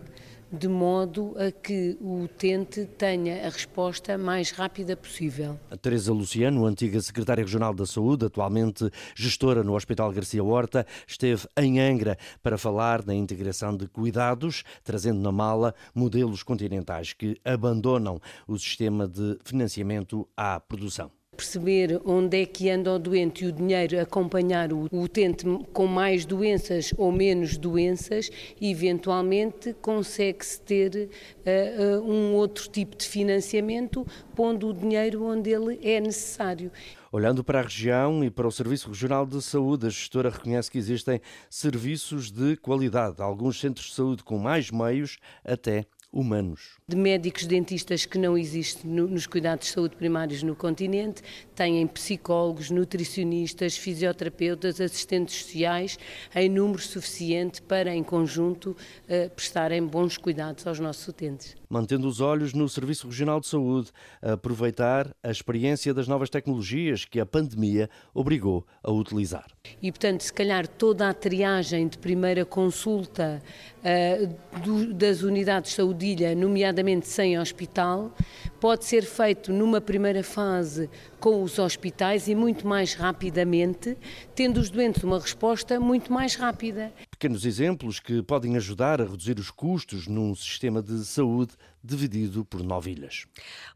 de 0.51 0.69
modo 0.69 1.35
a 1.39 1.51
que 1.51 1.97
o 2.01 2.23
utente 2.23 2.87
tenha 2.97 3.47
a 3.47 3.51
resposta 3.51 4.17
mais 4.17 4.51
rápida 4.51 4.97
possível. 4.97 5.59
A 5.71 5.77
Teresa 5.77 6.13
Luciano, 6.13 6.65
antiga 6.65 7.01
secretária 7.01 7.45
regional 7.45 7.75
da 7.75 7.87
Saúde, 7.87 8.27
atualmente 8.27 8.91
gestora 9.15 9.63
no 9.63 9.75
Hospital 9.75 10.13
Garcia 10.13 10.43
Horta, 10.43 10.87
esteve 11.07 11.47
em 11.57 11.81
Angra 11.81 12.17
para 12.43 12.57
falar 12.57 13.03
da 13.03 13.15
integração 13.15 13.77
de 13.77 13.87
cuidados, 13.89 14.65
trazendo 14.83 15.21
na 15.21 15.33
mala 15.33 15.75
modelos 15.95 16.43
continentais 16.43 17.13
que 17.13 17.39
abandonam 17.45 18.21
o 18.47 18.59
sistema 18.59 19.07
de 19.07 19.39
financiamento 19.45 20.27
à 20.37 20.59
produção 20.59 21.18
perceber 21.39 22.01
onde 22.05 22.43
é 22.43 22.45
que 22.45 22.69
anda 22.69 22.93
o 22.93 22.99
doente 22.99 23.45
e 23.45 23.49
o 23.49 23.53
dinheiro 23.53 24.01
acompanhar 24.01 24.73
o 24.73 24.89
utente 24.91 25.45
com 25.73 25.87
mais 25.87 26.27
doenças 26.27 26.93
ou 26.99 27.13
menos 27.13 27.57
doenças 27.57 28.29
eventualmente 28.61 29.73
consegue-se 29.81 30.61
ter 30.61 31.09
uh, 31.47 32.01
uh, 32.01 32.11
um 32.11 32.35
outro 32.35 32.69
tipo 32.69 32.97
de 32.97 33.07
financiamento 33.07 34.05
pondo 34.35 34.69
o 34.69 34.75
dinheiro 34.75 35.23
onde 35.25 35.51
ele 35.51 35.79
é 35.81 36.01
necessário. 36.01 36.73
Olhando 37.13 37.45
para 37.45 37.61
a 37.61 37.63
região 37.63 38.23
e 38.25 38.31
para 38.31 38.47
o 38.47 38.53
Serviço 38.53 38.89
Regional 38.89 39.25
de 39.25 39.41
Saúde, 39.41 39.87
a 39.87 39.91
gestora 39.91 40.29
reconhece 40.29 40.71
que 40.71 40.77
existem 40.77 41.21
serviços 41.49 42.31
de 42.33 42.57
qualidade, 42.57 43.23
alguns 43.23 43.61
centros 43.61 43.87
de 43.87 43.95
saúde 43.95 44.25
com 44.25 44.39
mais 44.39 44.71
meios 44.71 45.19
até 45.45 45.87
humanos. 46.13 46.79
De 46.89 46.97
médicos 46.97 47.47
dentistas 47.47 48.07
que 48.07 48.19
não 48.19 48.37
existem 48.37 48.91
no, 48.91 49.07
nos 49.07 49.27
cuidados 49.27 49.67
de 49.67 49.73
saúde 49.73 49.97
primários 49.97 50.43
no 50.43 50.57
continente, 50.57 51.23
têm 51.55 51.87
psicólogos, 51.87 52.71
nutricionistas, 52.71 53.77
fisioterapeutas, 53.77 54.81
assistentes 54.81 55.43
sociais, 55.43 55.99
em 56.35 56.49
número 56.49 56.81
suficiente 56.81 57.61
para, 57.61 57.95
em 57.95 58.03
conjunto, 58.03 58.71
uh, 58.71 59.31
prestarem 59.31 59.85
bons 59.85 60.17
cuidados 60.17 60.67
aos 60.67 60.81
nossos 60.81 61.07
utentes. 61.09 61.58
Mantendo 61.69 62.09
os 62.09 62.21
olhos 62.21 62.55
no 62.55 62.69
Serviço 62.69 63.07
Regional 63.07 63.41
de 63.41 63.47
Saúde, 63.47 63.91
aproveitar 64.23 65.15
a 65.23 65.31
experiência 65.31 65.93
das 65.93 66.09
novas 66.09 66.31
tecnologias 66.31 67.05
que 67.05 67.21
a 67.21 67.27
pandemia 67.27 67.89
obrigou 68.15 68.67
a 68.83 68.91
utilizar. 68.91 69.47
E, 69.83 69.93
portanto, 69.93 70.23
se 70.23 70.33
calhar 70.33 70.67
toda 70.67 71.09
a 71.09 71.15
triagem 71.15 71.87
de 71.87 71.99
primeira 71.99 72.45
consulta 72.45 73.43
uh, 73.79 74.61
do, 74.61 74.95
das 74.95 75.23
unidades 75.23 75.71
de 75.71 75.77
saúde 75.77 75.99
nomeadamente 76.35 77.07
sem 77.07 77.39
hospital, 77.39 78.13
pode 78.61 78.85
ser 78.85 79.03
feito 79.03 79.53
numa 79.53 79.81
primeira 79.81 80.23
fase 80.23 80.89
com 81.21 81.43
os 81.43 81.59
hospitais 81.59 82.29
e 82.29 82.35
muito 82.35 82.67
mais 82.67 82.95
rapidamente, 82.95 83.97
tendo 84.35 84.59
os 84.59 84.71
doentes 84.71 85.03
uma 85.03 85.19
resposta 85.19 85.79
muito 85.79 86.13
mais 86.13 86.35
rápida. 86.35 86.93
Pequenos 87.19 87.45
exemplos 87.45 87.99
que 87.99 88.23
podem 88.23 88.57
ajudar 88.57 89.01
a 89.03 89.05
reduzir 89.05 89.41
os 89.41 89.51
custos 89.51 90.07
num 90.07 90.37
sistema 90.37 90.81
de 90.81 91.05
saúde 91.05 91.55
dividido 91.89 92.45
por 92.45 92.63
nove 92.63 92.91
ilhas. 92.91 93.25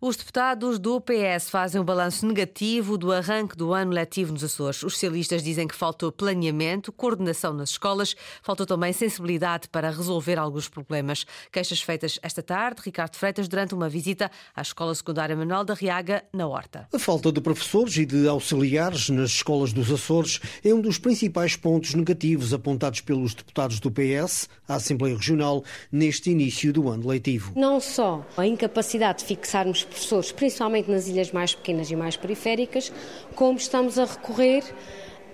Os 0.00 0.16
deputados 0.16 0.78
do 0.78 1.00
PS 1.00 1.48
fazem 1.50 1.80
um 1.80 1.84
balanço 1.84 2.26
negativo 2.26 2.98
do 2.98 3.10
arranque 3.10 3.56
do 3.56 3.72
ano 3.72 3.92
letivo 3.92 4.32
nos 4.32 4.44
Açores. 4.44 4.82
Os 4.82 4.94
socialistas 4.94 5.42
dizem 5.42 5.66
que 5.66 5.74
faltou 5.74 6.12
planeamento, 6.12 6.92
coordenação 6.92 7.52
nas 7.54 7.70
escolas, 7.70 8.14
faltou 8.42 8.66
também 8.66 8.92
sensibilidade 8.92 9.68
para 9.68 9.90
resolver 9.90 10.38
alguns 10.38 10.68
problemas. 10.68 11.24
Queixas 11.50 11.80
feitas 11.80 12.18
esta 12.22 12.42
tarde, 12.42 12.82
Ricardo 12.84 13.16
Freitas, 13.16 13.48
durante 13.48 13.74
uma 13.74 13.88
visita 13.88 14.30
à 14.54 14.60
Escola 14.62 14.94
Secundária 14.94 15.34
Manuel 15.34 15.64
da 15.64 15.74
Riaga, 15.74 16.24
na 16.32 16.46
Horta. 16.46 16.88
A 16.92 16.98
falta 16.98 17.32
de 17.32 17.40
professores 17.40 17.96
e 17.96 18.04
de 18.04 18.28
auxiliares 18.28 19.08
nas 19.08 19.30
escolas 19.30 19.72
dos 19.72 19.90
Açores 19.90 20.40
é 20.62 20.74
um 20.74 20.80
dos 20.80 20.98
principais 20.98 21.56
pontos 21.56 21.94
negativos 21.94 22.52
apontados 22.52 23.00
pelos 23.00 23.34
deputados 23.34 23.80
do 23.80 23.90
PS 23.90 24.48
à 24.68 24.74
Assembleia 24.74 25.16
Regional 25.16 25.64
neste 25.90 26.30
início 26.30 26.72
do 26.72 26.88
ano 26.88 27.08
letivo. 27.08 27.52
Não 27.56 27.80
só 27.80 28.01
a 28.36 28.46
incapacidade 28.46 29.20
de 29.20 29.24
fixarmos 29.24 29.84
professores, 29.84 30.32
principalmente 30.32 30.90
nas 30.90 31.06
ilhas 31.08 31.30
mais 31.30 31.54
pequenas 31.54 31.90
e 31.90 31.96
mais 31.96 32.16
periféricas, 32.16 32.92
como 33.34 33.58
estamos 33.58 33.98
a 33.98 34.04
recorrer 34.04 34.64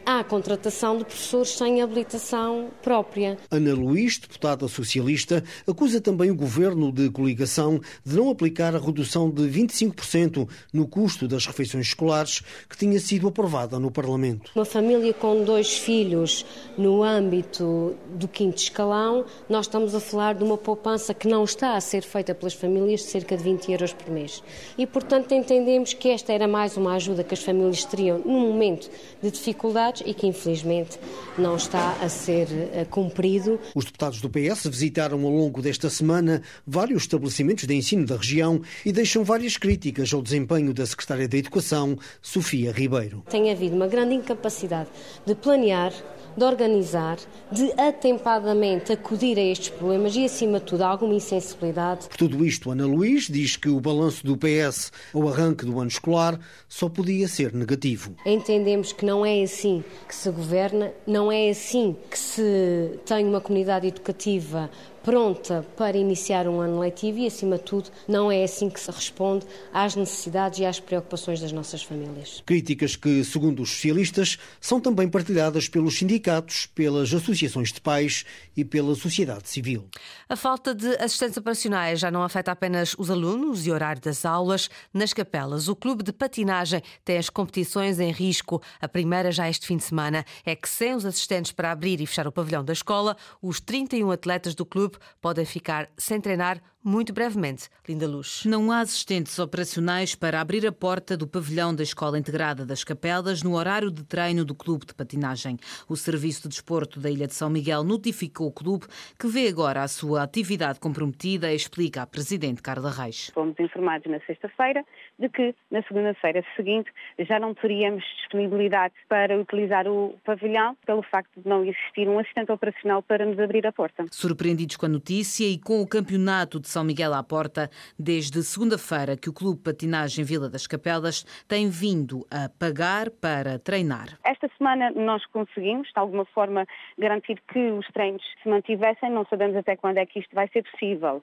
à 0.09 0.25
contratação 0.25 0.97
de 0.97 1.05
professores 1.05 1.50
sem 1.50 1.83
habilitação 1.83 2.71
própria. 2.83 3.37
Ana 3.50 3.75
Luís, 3.75 4.17
deputada 4.17 4.67
socialista, 4.67 5.45
acusa 5.67 6.00
também 6.00 6.31
o 6.31 6.35
governo 6.35 6.91
de 6.91 7.11
coligação 7.11 7.79
de 8.07 8.17
não 8.17 8.31
aplicar 8.31 8.75
a 8.75 8.79
redução 8.79 9.29
de 9.29 9.43
25% 9.43 10.49
no 10.73 10.88
custo 10.88 11.29
das 11.29 11.45
refeições 11.45 11.88
escolares 11.88 12.41
que 12.71 12.75
tinha 12.75 12.99
sido 12.99 13.29
aprovada 13.29 13.79
no 13.79 13.91
Parlamento. 13.91 14.50
Uma 14.55 14.65
família 14.65 15.12
com 15.12 15.45
dois 15.45 15.77
filhos 15.77 16.47
no 16.79 17.03
âmbito 17.03 17.95
do 18.15 18.27
quinto 18.27 18.62
escalão, 18.62 19.27
nós 19.47 19.67
estamos 19.67 19.95
a 19.95 20.00
falar 20.00 20.37
de 20.37 20.43
uma 20.43 20.57
poupança 20.57 21.12
que 21.12 21.29
não 21.29 21.45
está 21.45 21.77
a 21.77 21.81
ser 21.83 22.03
feita 22.03 22.35
pelas 22.35 22.55
famílias 22.55 23.00
de 23.00 23.09
cerca 23.09 23.37
de 23.37 23.43
20 23.43 23.73
euros 23.73 23.93
por 23.93 24.11
mês. 24.11 24.43
E, 24.79 24.87
portanto, 24.87 25.35
entendemos 25.35 25.93
que 25.93 26.09
esta 26.09 26.33
era 26.33 26.49
mais 26.49 26.79
uma 26.79 26.95
ajuda 26.95 27.23
que 27.23 27.35
as 27.35 27.43
famílias 27.43 27.85
teriam 27.85 28.21
num 28.21 28.41
momento 28.41 28.88
de 29.23 29.31
dificuldades 29.31 29.98
e 30.07 30.14
que 30.14 30.26
infelizmente 30.26 30.99
não 31.37 31.57
está 31.57 31.93
a 32.00 32.09
ser 32.09 32.49
eh, 32.73 32.87
cumprido. 32.88 33.59
Os 33.75 33.85
deputados 33.85 34.21
do 34.21 34.28
PS 34.28 34.67
visitaram 34.67 35.23
ao 35.25 35.31
longo 35.31 35.62
desta 35.62 35.90
semana 35.90 36.43
vários 36.67 37.02
estabelecimentos 37.02 37.64
de 37.64 37.75
ensino 37.75 38.05
da 38.05 38.17
região 38.17 38.61
e 38.85 38.93
deixam 38.93 39.25
várias 39.25 39.57
críticas 39.57 40.12
ao 40.12 40.23
desempenho 40.23 40.73
da 40.75 40.87
Secretária 40.87 41.28
da 41.28 41.37
Educação, 41.37 41.99
Sofia 42.21 42.73
Ribeiro. 42.73 43.23
Tem 43.28 43.50
havido 43.50 43.76
uma 43.76 43.87
grande 43.87 44.14
incapacidade 44.14 44.88
de 45.26 45.35
planear 45.35 45.93
de 46.38 46.45
organizar, 46.45 47.18
de 47.50 47.73
atempadamente 47.78 48.92
acudir 48.92 49.38
a 49.38 49.42
estes 49.42 49.71
problemas 49.71 50.14
e, 50.16 50.25
acima 50.25 50.61
de 50.61 50.66
tudo, 50.66 50.83
alguma 50.83 51.14
insensibilidade. 51.14 52.09
Por 52.09 52.16
tudo 52.16 52.45
isto, 52.45 52.71
Ana 52.71 52.87
Luís 52.87 53.26
diz 53.28 53.57
que 53.57 53.68
o 53.68 53.80
balanço 53.80 54.25
do 54.25 54.37
PS 54.37 54.92
ao 55.12 55.28
arranque 55.28 55.64
do 55.64 55.78
ano 55.78 55.88
escolar 55.88 56.38
só 56.68 56.88
podia 56.88 57.26
ser 57.28 57.52
negativo. 57.52 58.14
Entendemos 58.25 58.92
que 58.92 59.04
não 59.04 59.26
é 59.26 59.42
assim 59.42 59.85
que 60.07 60.14
se 60.14 60.30
governa, 60.30 60.92
não 61.07 61.30
é 61.30 61.50
assim 61.50 61.97
que 62.11 62.18
se 62.18 62.99
tem 63.04 63.26
uma 63.26 63.40
comunidade 63.40 63.88
educativa 63.88 64.71
pronta 65.09 65.65
para 65.75 65.97
iniciar 65.97 66.47
um 66.47 66.61
ano 66.61 66.81
letivo 66.81 67.17
e, 67.17 67.27
acima 67.27 67.57
de 67.57 67.65
tudo, 67.65 67.88
não 68.07 68.31
é 68.31 68.45
assim 68.45 68.69
que 68.69 68.79
se 68.79 68.91
responde 68.91 69.47
às 69.73 69.97
necessidades 69.97 70.59
e 70.59 70.67
às 70.67 70.81
preocupações 70.81 71.41
das 71.41 71.50
nossas 71.50 71.83
famílias. 71.83 72.43
Críticas 72.45 72.95
que, 72.95 73.25
segundo 73.25 73.62
os 73.62 73.71
socialistas, 73.71 74.37
são 74.61 74.79
também 74.79 75.09
partilhadas 75.09 75.67
pelos 75.67 75.97
sindicatos, 75.97 76.67
pelas 76.67 77.15
associações 77.15 77.73
de 77.73 77.81
pais 77.81 78.27
e 78.55 78.67
pela 78.67 78.95
sociedade 78.95 79.49
civil. 79.49 79.88
A 80.29 80.37
falta 80.37 80.75
de 80.75 80.88
assistentes 80.97 81.38
operacionais 81.38 82.00
já 82.00 82.11
não 82.11 82.23
afeta 82.23 82.53
apenas 82.53 82.95
os 82.99 83.11
alunos 83.11 83.67
e 83.67 83.71
o 83.71 83.75
horário 83.75 84.03
das 84.03 84.27
aulas. 84.27 84.69
Nas 84.93 85.15
capelas, 85.15 85.69
o 85.69 85.77
clube 85.77 86.03
de 86.03 86.12
patinagem 86.12 86.83
tem 87.03 87.17
as 87.17 87.31
competições 87.31 87.99
em 87.99 88.12
risco. 88.12 88.61
A 88.79 88.87
primeira 88.87 89.33
já 89.33 89.49
este 89.49 89.67
fim 89.67 89.79
de 89.79 89.85
semana 89.85 90.23
é 90.45 90.55
que, 90.55 90.69
sem 90.69 90.95
os 90.95 91.07
assistentes 91.07 91.50
para 91.50 91.73
abrir 91.73 91.99
e 91.99 92.07
fechar 92.07 92.29
o 92.29 92.33
pavilhão 92.33 92.62
da 92.62 92.75
escola, 92.75 93.17
os 93.41 93.59
31 93.59 94.11
atletas 94.11 94.55
do 94.55 94.67
clube 94.67 94.98
podem 95.21 95.45
ficar 95.45 95.88
sem 95.97 96.21
treinar 96.21 96.61
muito 96.83 97.12
brevemente. 97.12 97.69
Linda 97.87 98.07
Luz. 98.07 98.45
Não 98.47 98.73
há 98.73 98.81
assistentes 98.81 99.38
operacionais 99.38 100.14
para 100.14 100.40
abrir 100.40 100.67
a 100.67 100.73
porta 100.73 101.17
do 101.17 101.26
pavilhão 101.26 101.75
da 101.75 101.83
Escola 101.83 102.19
Integrada 102.19 102.64
das 102.64 102.85
Capelas 102.85 103.43
no 103.43 103.57
horário 103.57 103.90
de 103.90 104.05
treino 104.05 104.45
do 104.45 104.55
Clube 104.55 104.87
de 104.87 104.95
Patinagem. 104.95 105.59
O 105.88 105.97
Serviço 105.97 106.43
de 106.43 106.49
Desporto 106.49 106.99
da 106.99 107.11
Ilha 107.11 107.26
de 107.26 107.35
São 107.35 107.50
Miguel 107.50 107.85
notificou 107.85 108.47
o 108.47 108.52
clube 108.52 108.87
que 109.19 109.26
vê 109.26 109.49
agora 109.49 109.83
a 109.83 109.88
sua 109.88 110.23
atividade 110.23 110.81
comprometida, 110.81 111.52
explica 111.52 112.02
a 112.02 112.07
Presidente 112.07 112.62
Carla 112.62 112.90
Reis. 112.90 113.31
Fomos 113.35 113.59
informados 113.59 114.11
na 114.11 114.21
sexta-feira 114.21 114.85
de 115.18 115.28
que 115.28 115.54
na 115.70 115.82
segunda-feira 115.82 116.44
seguinte 116.56 116.90
já 117.18 117.40
não 117.40 117.54
teríamos 117.54 118.04
disponibilidade 118.18 118.94
para 119.08 119.37
utilizar 119.37 119.87
o 119.88 120.18
pavilhão 120.25 120.76
pelo 120.87 121.02
facto 121.02 121.40
de 121.40 121.48
não 121.48 121.64
existir 121.64 122.08
um 122.08 122.18
assistente 122.18 122.52
operacional 122.52 123.02
para 123.02 123.25
nos 123.26 123.38
abrir 123.38 123.66
a 123.66 123.72
porta. 123.72 124.04
Surpreendidos 124.10 124.76
com 124.76 124.87
a 124.87 124.88
notícia 124.88 125.44
e 125.44 125.58
com 125.58 125.82
o 125.82 125.88
Campeonato 125.88 126.60
de 126.60 126.68
São 126.68 126.84
Miguel 126.84 127.14
à 127.14 127.22
porta, 127.22 127.68
desde 127.98 128.42
segunda-feira 128.42 129.16
que 129.16 129.28
o 129.28 129.32
Clube 129.32 129.60
Patinagem 129.62 130.25
Vila 130.25 130.48
das 130.48 130.66
Capelas 130.66 131.25
tem 131.48 131.68
vindo 131.68 132.26
a 132.30 132.48
pagar 132.48 133.10
para 133.10 133.58
treinar. 133.58 134.18
Esta 134.25 134.48
semana 134.56 134.90
nós 134.90 135.25
conseguimos, 135.26 135.88
de 135.88 135.98
alguma 135.98 136.25
forma, 136.26 136.66
garantir 136.98 137.40
que 137.52 137.70
os 137.70 137.87
treinos 137.88 138.22
se 138.42 138.48
mantivessem. 138.48 139.10
Não 139.10 139.26
sabemos 139.26 139.56
até 139.56 139.76
quando 139.76 139.98
é 139.98 140.06
que 140.06 140.20
isto 140.20 140.34
vai 140.34 140.48
ser 140.48 140.62
possível, 140.64 141.22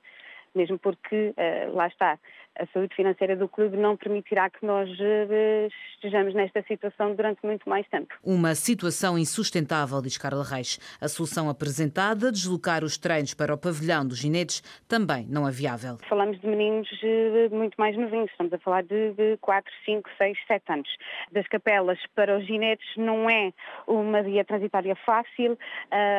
mesmo 0.53 0.77
porque, 0.79 1.33
uh, 1.37 1.75
lá 1.75 1.87
está, 1.87 2.17
a 2.57 2.65
saúde 2.67 2.95
financeira 2.95 3.35
do 3.35 3.47
clube 3.47 3.77
não 3.77 3.97
permitirá 3.97 4.49
que 4.49 4.65
nós 4.65 4.89
eh, 4.99 5.67
estejamos 5.95 6.33
nesta 6.33 6.61
situação 6.63 7.13
durante 7.15 7.45
muito 7.45 7.67
mais 7.69 7.87
tempo. 7.89 8.13
Uma 8.23 8.55
situação 8.55 9.17
insustentável, 9.17 10.01
diz 10.01 10.17
Carla 10.17 10.43
Reis. 10.43 10.79
A 11.01 11.07
solução 11.07 11.49
apresentada, 11.49 12.31
deslocar 12.31 12.83
os 12.83 12.97
treinos 12.97 13.33
para 13.33 13.53
o 13.53 13.57
pavilhão 13.57 14.07
dos 14.07 14.19
ginetes, 14.19 14.61
também 14.87 15.25
não 15.29 15.47
é 15.47 15.51
viável. 15.51 15.97
Falamos 16.07 16.39
de 16.39 16.47
meninos 16.47 16.89
eh, 17.03 17.49
muito 17.51 17.75
mais 17.75 17.97
novinhos, 17.97 18.31
estamos 18.31 18.53
a 18.53 18.59
falar 18.59 18.83
de 18.83 19.37
4, 19.41 19.71
5, 19.85 20.09
6, 20.17 20.37
7 20.47 20.71
anos. 20.71 20.89
Das 21.31 21.47
capelas 21.47 21.99
para 22.15 22.37
os 22.37 22.45
ginetes 22.45 22.87
não 22.97 23.29
é 23.29 23.51
uma 23.87 24.21
via 24.21 24.45
transitória 24.45 24.95
fácil, 24.95 25.53
uh, 25.53 25.57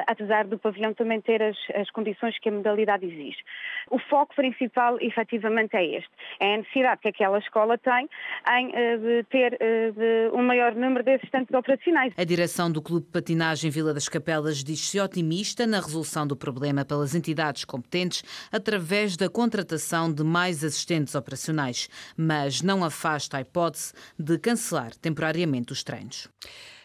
apesar 0.07 0.47
do 0.47 0.59
pavilhão 0.59 0.93
também 0.95 1.21
ter 1.21 1.43
as, 1.43 1.57
as 1.75 1.91
condições 1.91 2.39
que 2.39 2.49
a 2.49 2.53
modalidade 2.53 3.07
exige. 3.07 3.39
O 3.91 3.99
foco 3.99 4.35
principal, 4.35 4.99
efetivamente, 5.01 5.77
é 5.77 5.85
este 5.97 6.11
é 6.41 6.55
a 6.55 6.59
necessidade 6.59 7.01
que 7.01 7.09
aquela 7.09 7.39
escola 7.39 7.79
tem 7.79 8.09
em 8.49 8.73
eh, 8.75 8.97
de 8.97 9.25
ter 9.25 9.57
eh, 9.61 9.91
de 9.91 10.37
um 10.37 10.43
maior 10.43 10.75
número 10.75 11.05
de 11.05 11.15
assistentes 11.15 11.55
operacionais. 11.55 12.13
A 12.17 12.25
direção 12.25 12.71
do 12.71 12.83
Clube 12.83 13.07
de 13.07 13.13
Patinagem 13.13 13.71
Vila 13.71 13.93
das 13.93 14.09
Capelas 14.09 14.63
diz-se 14.63 15.01
otimista 15.01 15.67
na 15.67 15.79
resolução 15.79 16.27
do 16.27 16.37
problema 16.37 16.85
pelas 16.85 17.15
entidades 17.15 17.65
competentes 17.65 18.23
através 18.53 19.17
da 19.17 19.29
contratação 19.29 20.13
de 20.13 20.23
mais 20.23 20.63
assistentes 20.65 21.15
operacionais, 21.15 21.89
mas 22.17 22.63
não 22.63 22.85
afasta 22.85 23.39
a 23.39 23.41
hipótese 23.41 23.93
de 24.19 24.39
cancelar 24.39 24.95
temporariamente 24.97 25.73
os 25.73 25.83
treinos. 25.83 26.29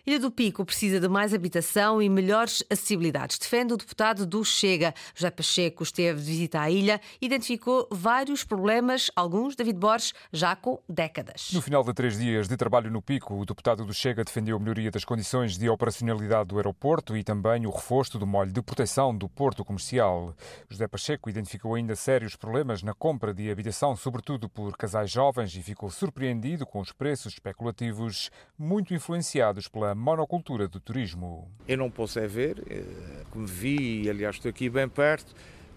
Ilha 0.05 0.19
do 0.19 0.31
Pico 0.31 0.65
precisa 0.65 0.99
de 0.99 1.07
mais 1.07 1.31
habitação 1.31 2.01
e 2.01 2.09
melhores 2.09 2.63
acessibilidades. 2.71 3.37
Defende 3.37 3.73
o 3.73 3.77
deputado 3.77 4.25
do 4.25 4.43
Chega. 4.43 4.95
José 5.13 5.29
Pacheco 5.29 5.83
esteve 5.83 6.19
de 6.19 6.25
visita 6.25 6.61
à 6.61 6.71
ilha 6.71 6.99
e 7.21 7.27
identificou 7.27 7.87
vários 7.91 8.43
problemas, 8.43 9.11
alguns, 9.15 9.55
David 9.55 9.77
Borges, 9.77 10.13
já 10.33 10.55
com 10.55 10.79
décadas. 10.89 11.51
No 11.53 11.61
final 11.61 11.83
de 11.83 11.93
três 11.93 12.17
dias 12.17 12.47
de 12.47 12.57
trabalho 12.57 12.89
no 12.89 12.99
Pico, 12.99 13.35
o 13.35 13.45
deputado 13.45 13.85
do 13.85 13.93
Chega 13.93 14.23
defendeu 14.23 14.57
a 14.57 14.59
melhoria 14.59 14.89
das 14.89 15.05
condições 15.05 15.55
de 15.55 15.69
operacionalidade 15.69 16.49
do 16.49 16.57
aeroporto 16.57 17.15
e 17.15 17.23
também 17.23 17.67
o 17.67 17.69
reforço 17.69 18.17
do 18.17 18.25
molho 18.25 18.51
de 18.51 18.61
proteção 18.61 19.15
do 19.15 19.29
porto 19.29 19.63
comercial. 19.63 20.35
José 20.67 20.87
Pacheco 20.87 21.29
identificou 21.29 21.75
ainda 21.75 21.95
sérios 21.95 22.35
problemas 22.35 22.81
na 22.81 22.95
compra 22.95 23.33
de 23.35 23.51
habitação, 23.51 23.95
sobretudo 23.95 24.49
por 24.49 24.75
casais 24.75 25.11
jovens, 25.11 25.55
e 25.55 25.61
ficou 25.61 25.91
surpreendido 25.91 26.65
com 26.65 26.79
os 26.79 26.91
preços 26.91 27.33
especulativos 27.33 28.31
muito 28.57 28.95
influenciados 28.95 29.67
pela 29.67 29.90
monocultura 29.95 30.67
do 30.67 30.79
turismo. 30.79 31.49
Eu 31.67 31.77
não 31.77 31.89
posso 31.89 32.19
é 32.19 32.27
ver, 32.27 32.63
eh, 32.69 32.83
como 33.29 33.45
vi, 33.45 34.09
aliás 34.09 34.35
estou 34.35 34.49
aqui 34.49 34.69
bem 34.69 34.87
perto, 34.87 35.33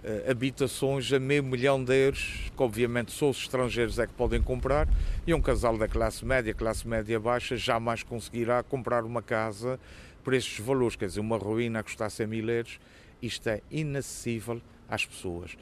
eh, 0.07 0.31
habitações 0.31 1.11
a 1.15 1.19
meio 1.19 1.43
milhão 1.43 1.83
de 1.83 1.95
euros, 1.95 2.53
que 2.55 2.63
obviamente 2.63 3.11
só 3.11 3.31
os 3.31 3.39
estrangeiros 3.39 3.99
é 3.99 4.07
que 4.07 4.13
podem 4.13 4.43
comprar, 4.43 4.87
e 5.27 5.33
um 5.33 5.41
casal 5.41 5.79
da 5.79 5.89
classe 5.89 6.25
média, 6.27 6.53
classe 6.53 6.87
média 6.87 7.19
baixa, 7.19 7.57
jamais 7.57 8.03
conseguirá 8.03 8.63
comprar 8.63 9.05
uma 9.05 9.23
casa 9.23 9.81
por 10.23 10.35
estes 10.35 10.59
valores, 10.59 10.95
quer 10.95 11.07
dizer, 11.07 11.21
uma 11.21 11.39
ruína 11.39 11.81
a 11.81 11.83
custar 11.83 12.11
100 12.11 12.27
mil 12.27 12.51
euros, 12.51 12.79
isto 13.23 13.49
é 13.49 13.63
inacessível 13.71 14.61
às 14.89 15.07
pessoas. 15.07 15.57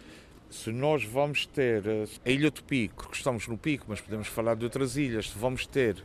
Se 0.51 0.73
nós 0.73 1.05
vamos 1.05 1.47
ter 1.47 1.87
eh, 1.87 2.05
a 2.27 2.31
Ilha 2.31 2.51
do 2.51 2.65
Pico, 2.65 3.11
que 3.11 3.17
estamos 3.17 3.47
no 3.47 3.57
Pico, 3.57 3.87
mas 3.89 4.01
podemos 4.01 4.27
falar 4.27 4.57
de 4.57 4.65
outras 4.65 4.97
ilhas, 4.97 5.31
se 5.31 5.39
vamos 5.39 5.67
ter 5.67 6.03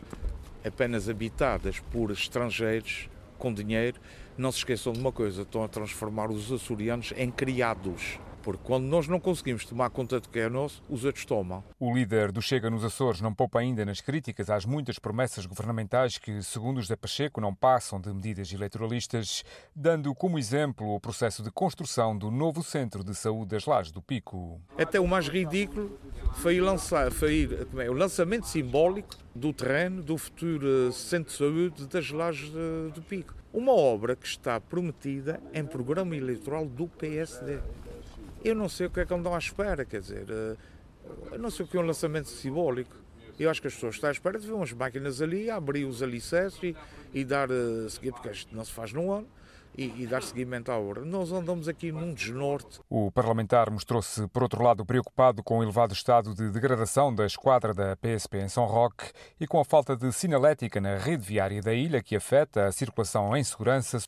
apenas 0.68 1.10
habitadas 1.10 1.80
por 1.92 2.12
estrangeiros 2.12 3.10
com 3.38 3.54
dinheiro, 3.54 4.00
não 4.38 4.52
se 4.52 4.60
esqueçam 4.60 4.94
de 4.94 5.00
uma 5.00 5.12
coisa: 5.12 5.42
estão 5.42 5.64
a 5.64 5.68
transformar 5.68 6.30
os 6.30 6.52
açorianos 6.52 7.14
em 7.18 7.32
criados. 7.32 8.20
Porque 8.48 8.64
quando 8.64 8.86
nós 8.86 9.10
não 9.10 9.20
conseguimos 9.20 9.66
tomar 9.66 9.90
conta 9.90 10.22
do 10.22 10.30
que 10.30 10.40
é 10.40 10.48
nosso, 10.48 10.82
os 10.90 11.04
outros 11.04 11.26
tomam. 11.26 11.62
O 11.78 11.94
líder 11.94 12.32
do 12.32 12.42
Chega 12.42 12.70
nos 12.70 12.82
Açores 12.82 13.20
não 13.20 13.34
poupa 13.34 13.60
ainda 13.60 13.84
nas 13.84 14.00
críticas 14.00 14.50
às 14.50 14.64
muitas 14.64 14.98
promessas 14.98 15.46
governamentais 15.46 16.18
que, 16.18 16.42
segundo 16.42 16.78
os 16.78 16.88
da 16.88 16.96
Pacheco, 16.96 17.42
não 17.42 17.54
passam 17.54 18.00
de 18.00 18.08
medidas 18.14 18.54
eleitoralistas, 18.54 19.44
dando 19.76 20.16
como 20.16 20.40
exemplo 20.40 20.96
o 20.96 20.98
processo 20.98 21.44
de 21.44 21.52
construção 21.52 22.18
do 22.18 22.32
novo 22.32 22.64
Centro 22.64 23.04
de 23.04 23.14
Saúde 23.14 23.50
das 23.50 23.66
Lajes 23.66 23.92
do 23.92 24.02
Pico. 24.02 24.62
Até 24.78 24.98
o 24.98 25.06
mais 25.06 25.28
ridículo 25.28 26.00
foi, 26.36 26.62
lançar, 26.62 27.12
foi 27.12 27.50
é, 27.80 27.90
o 27.90 27.94
lançamento 27.94 28.48
simbólico 28.48 29.14
do 29.36 29.52
terreno 29.52 30.02
do 30.02 30.18
futuro 30.18 30.94
Centro 30.94 31.34
de 31.34 31.38
Saúde 31.38 31.86
das 31.86 32.12
Lajes 32.12 32.50
do 32.50 33.02
Pico. 33.02 33.36
Uma 33.54 33.74
obra 33.74 34.16
que 34.16 34.26
está 34.26 34.58
prometida 34.62 35.38
em 35.54 35.66
programa 35.66 36.16
eleitoral 36.16 36.66
do 36.66 36.88
PSD. 36.88 37.60
Eu 38.44 38.56
não 38.56 38.70
sei 38.70 38.88
o 38.88 38.90
que 38.90 39.00
é 39.00 39.06
que 39.06 39.14
andam 39.14 39.34
à 39.34 39.38
espera, 39.38 39.84
quer 39.84 40.02
dizer, 40.02 40.26
eh, 40.30 40.56
eu 41.32 41.40
não 41.40 41.50
sei 41.50 41.66
o 41.66 41.68
que 41.68 41.78
é 41.78 41.80
um 41.80 41.86
lançamento 41.86 42.30
simbólico. 42.30 42.96
Eu 43.40 43.50
acho 43.50 43.62
que 43.62 43.68
as 43.68 43.74
pessoas 43.74 43.96
estão 43.96 44.10
à 44.10 44.12
espera 44.12 44.40
de 44.40 44.48
ver 44.48 44.54
umas 44.54 44.74
máquinas 44.74 45.22
ali, 45.22 45.50
abrir 45.50 45.86
os 45.86 46.02
alicerces 46.02 46.62
e, 46.64 46.76
e 47.14 47.24
dar 47.24 47.50
uh, 47.52 47.90
seguir, 47.90 48.12
porque 48.12 48.30
isto 48.30 48.56
não 48.56 48.66
se 48.66 48.72
faz 48.72 48.92
num 48.94 49.12
ano. 49.12 49.28
E, 49.78 49.94
e, 50.02 50.08
dar 50.08 50.24
seguimento 50.24 50.72
à 50.72 50.80
obra. 50.80 51.06
Nós 51.06 51.32
andamos 51.32 51.68
aqui 51.68 51.92
num 51.92 52.12
desnorte. 52.12 52.80
O 52.90 53.12
parlamentar 53.12 53.70
mostrou-se, 53.70 54.28
por 54.30 54.42
outro 54.42 54.64
lado, 54.64 54.84
preocupado 54.84 55.44
com 55.44 55.60
o 55.60 55.64
elevado 55.64 55.94
estado 55.94 56.34
de 56.34 56.50
degradação 56.50 57.14
da 57.14 57.28
esquadra 57.28 57.76
da 57.76 57.96
PSP 57.96 58.40
em 58.40 58.50
São 58.50 58.66
Roque 58.66 59.12
e 59.40 59.46
com 59.46 59.60
a 59.60 59.66
falta 59.66 59.96
de 59.96 60.12
sinalética 60.12 60.82
na 60.82 60.98
rede 60.98 61.24
viária 61.24 61.62
da 61.62 61.76
ilha 61.76 62.02
que 62.02 62.16
afeta 62.16 62.66
a 62.66 62.72
circulação 62.72 63.38
em 63.38 63.44
segurança. 63.44 64.00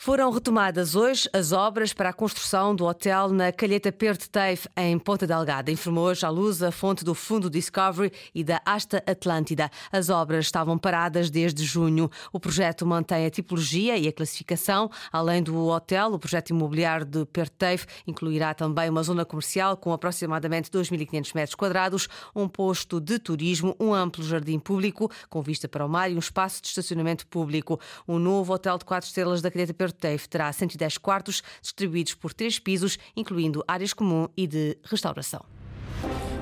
Foram 0.00 0.30
retomadas 0.30 0.94
hoje 0.94 1.28
as 1.32 1.50
obras 1.50 1.92
para 1.92 2.10
a 2.10 2.12
construção 2.12 2.72
do 2.72 2.86
hotel 2.86 3.30
na 3.30 3.50
Calheta 3.50 3.90
Perde 3.90 4.30
Teif, 4.30 4.68
em 4.76 4.96
Ponta 4.96 5.26
Delgada. 5.26 5.72
Informou 5.72 6.04
hoje 6.04 6.24
à 6.24 6.30
luz 6.30 6.62
a 6.62 6.70
fonte 6.70 7.04
do 7.04 7.16
Fundo 7.16 7.50
Discovery 7.50 8.12
e 8.32 8.44
da 8.44 8.62
Asta 8.64 9.02
Atlântida. 9.04 9.68
As 9.90 10.08
obras 10.08 10.44
estavam 10.44 10.78
paradas 10.78 11.30
desde 11.30 11.64
junho. 11.64 12.08
O 12.32 12.38
projeto 12.38 12.86
mantém 12.86 13.26
a 13.26 13.30
tipologia 13.30 13.98
e 13.98 14.06
a 14.06 14.12
classificação. 14.12 14.88
Além 15.10 15.42
do 15.42 15.66
hotel, 15.66 16.12
o 16.12 16.18
projeto 16.18 16.50
imobiliário 16.50 17.04
de 17.04 17.26
Perde 17.26 17.50
Teif 17.58 17.84
incluirá 18.06 18.54
também 18.54 18.88
uma 18.88 19.02
zona 19.02 19.24
comercial 19.24 19.76
com 19.76 19.92
aproximadamente 19.92 20.70
2.500 20.70 21.34
metros 21.34 21.54
quadrados, 21.56 22.08
um 22.36 22.46
posto 22.46 23.00
de 23.00 23.18
turismo, 23.18 23.74
um 23.80 23.92
amplo 23.92 24.22
jardim 24.22 24.60
público 24.60 25.10
com 25.28 25.42
vista 25.42 25.66
para 25.66 25.84
o 25.84 25.88
mar 25.88 26.08
e 26.08 26.14
um 26.14 26.20
espaço 26.20 26.62
de 26.62 26.68
estacionamento 26.68 27.26
público. 27.26 27.80
O 28.06 28.20
novo 28.20 28.54
hotel 28.54 28.78
de 28.78 28.84
quatro 28.84 29.08
estrelas 29.08 29.42
da 29.42 29.50
Calheta 29.50 29.74
Perde 29.74 29.87
Teve 29.92 30.26
terá 30.28 30.52
110 30.52 30.98
quartos 30.98 31.42
distribuídos 31.62 32.14
por 32.14 32.32
três 32.32 32.58
pisos, 32.58 32.98
incluindo 33.16 33.64
áreas 33.66 33.92
comum 33.92 34.28
e 34.36 34.46
de 34.46 34.76
restauração. 34.84 35.44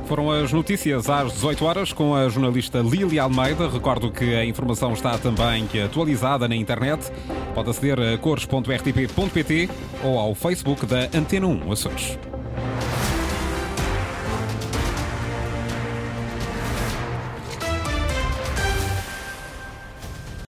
Foram 0.06 0.30
as 0.30 0.52
notícias 0.52 1.10
às 1.10 1.32
18 1.32 1.64
horas 1.64 1.92
com 1.92 2.14
a 2.14 2.28
jornalista 2.28 2.78
Lília 2.78 3.24
Almeida. 3.24 3.68
Recordo 3.68 4.12
que 4.12 4.36
a 4.36 4.44
informação 4.44 4.92
está 4.92 5.18
também 5.18 5.66
atualizada 5.84 6.46
na 6.46 6.54
internet. 6.54 7.10
Pode 7.54 7.70
aceder 7.70 7.98
a 7.98 8.16
cores.rtp.pt 8.16 9.68
ou 10.04 10.18
ao 10.18 10.34
Facebook 10.34 10.86
da 10.86 11.08
Antena 11.12 11.48
1 11.48 11.72
Açores. 11.72 12.16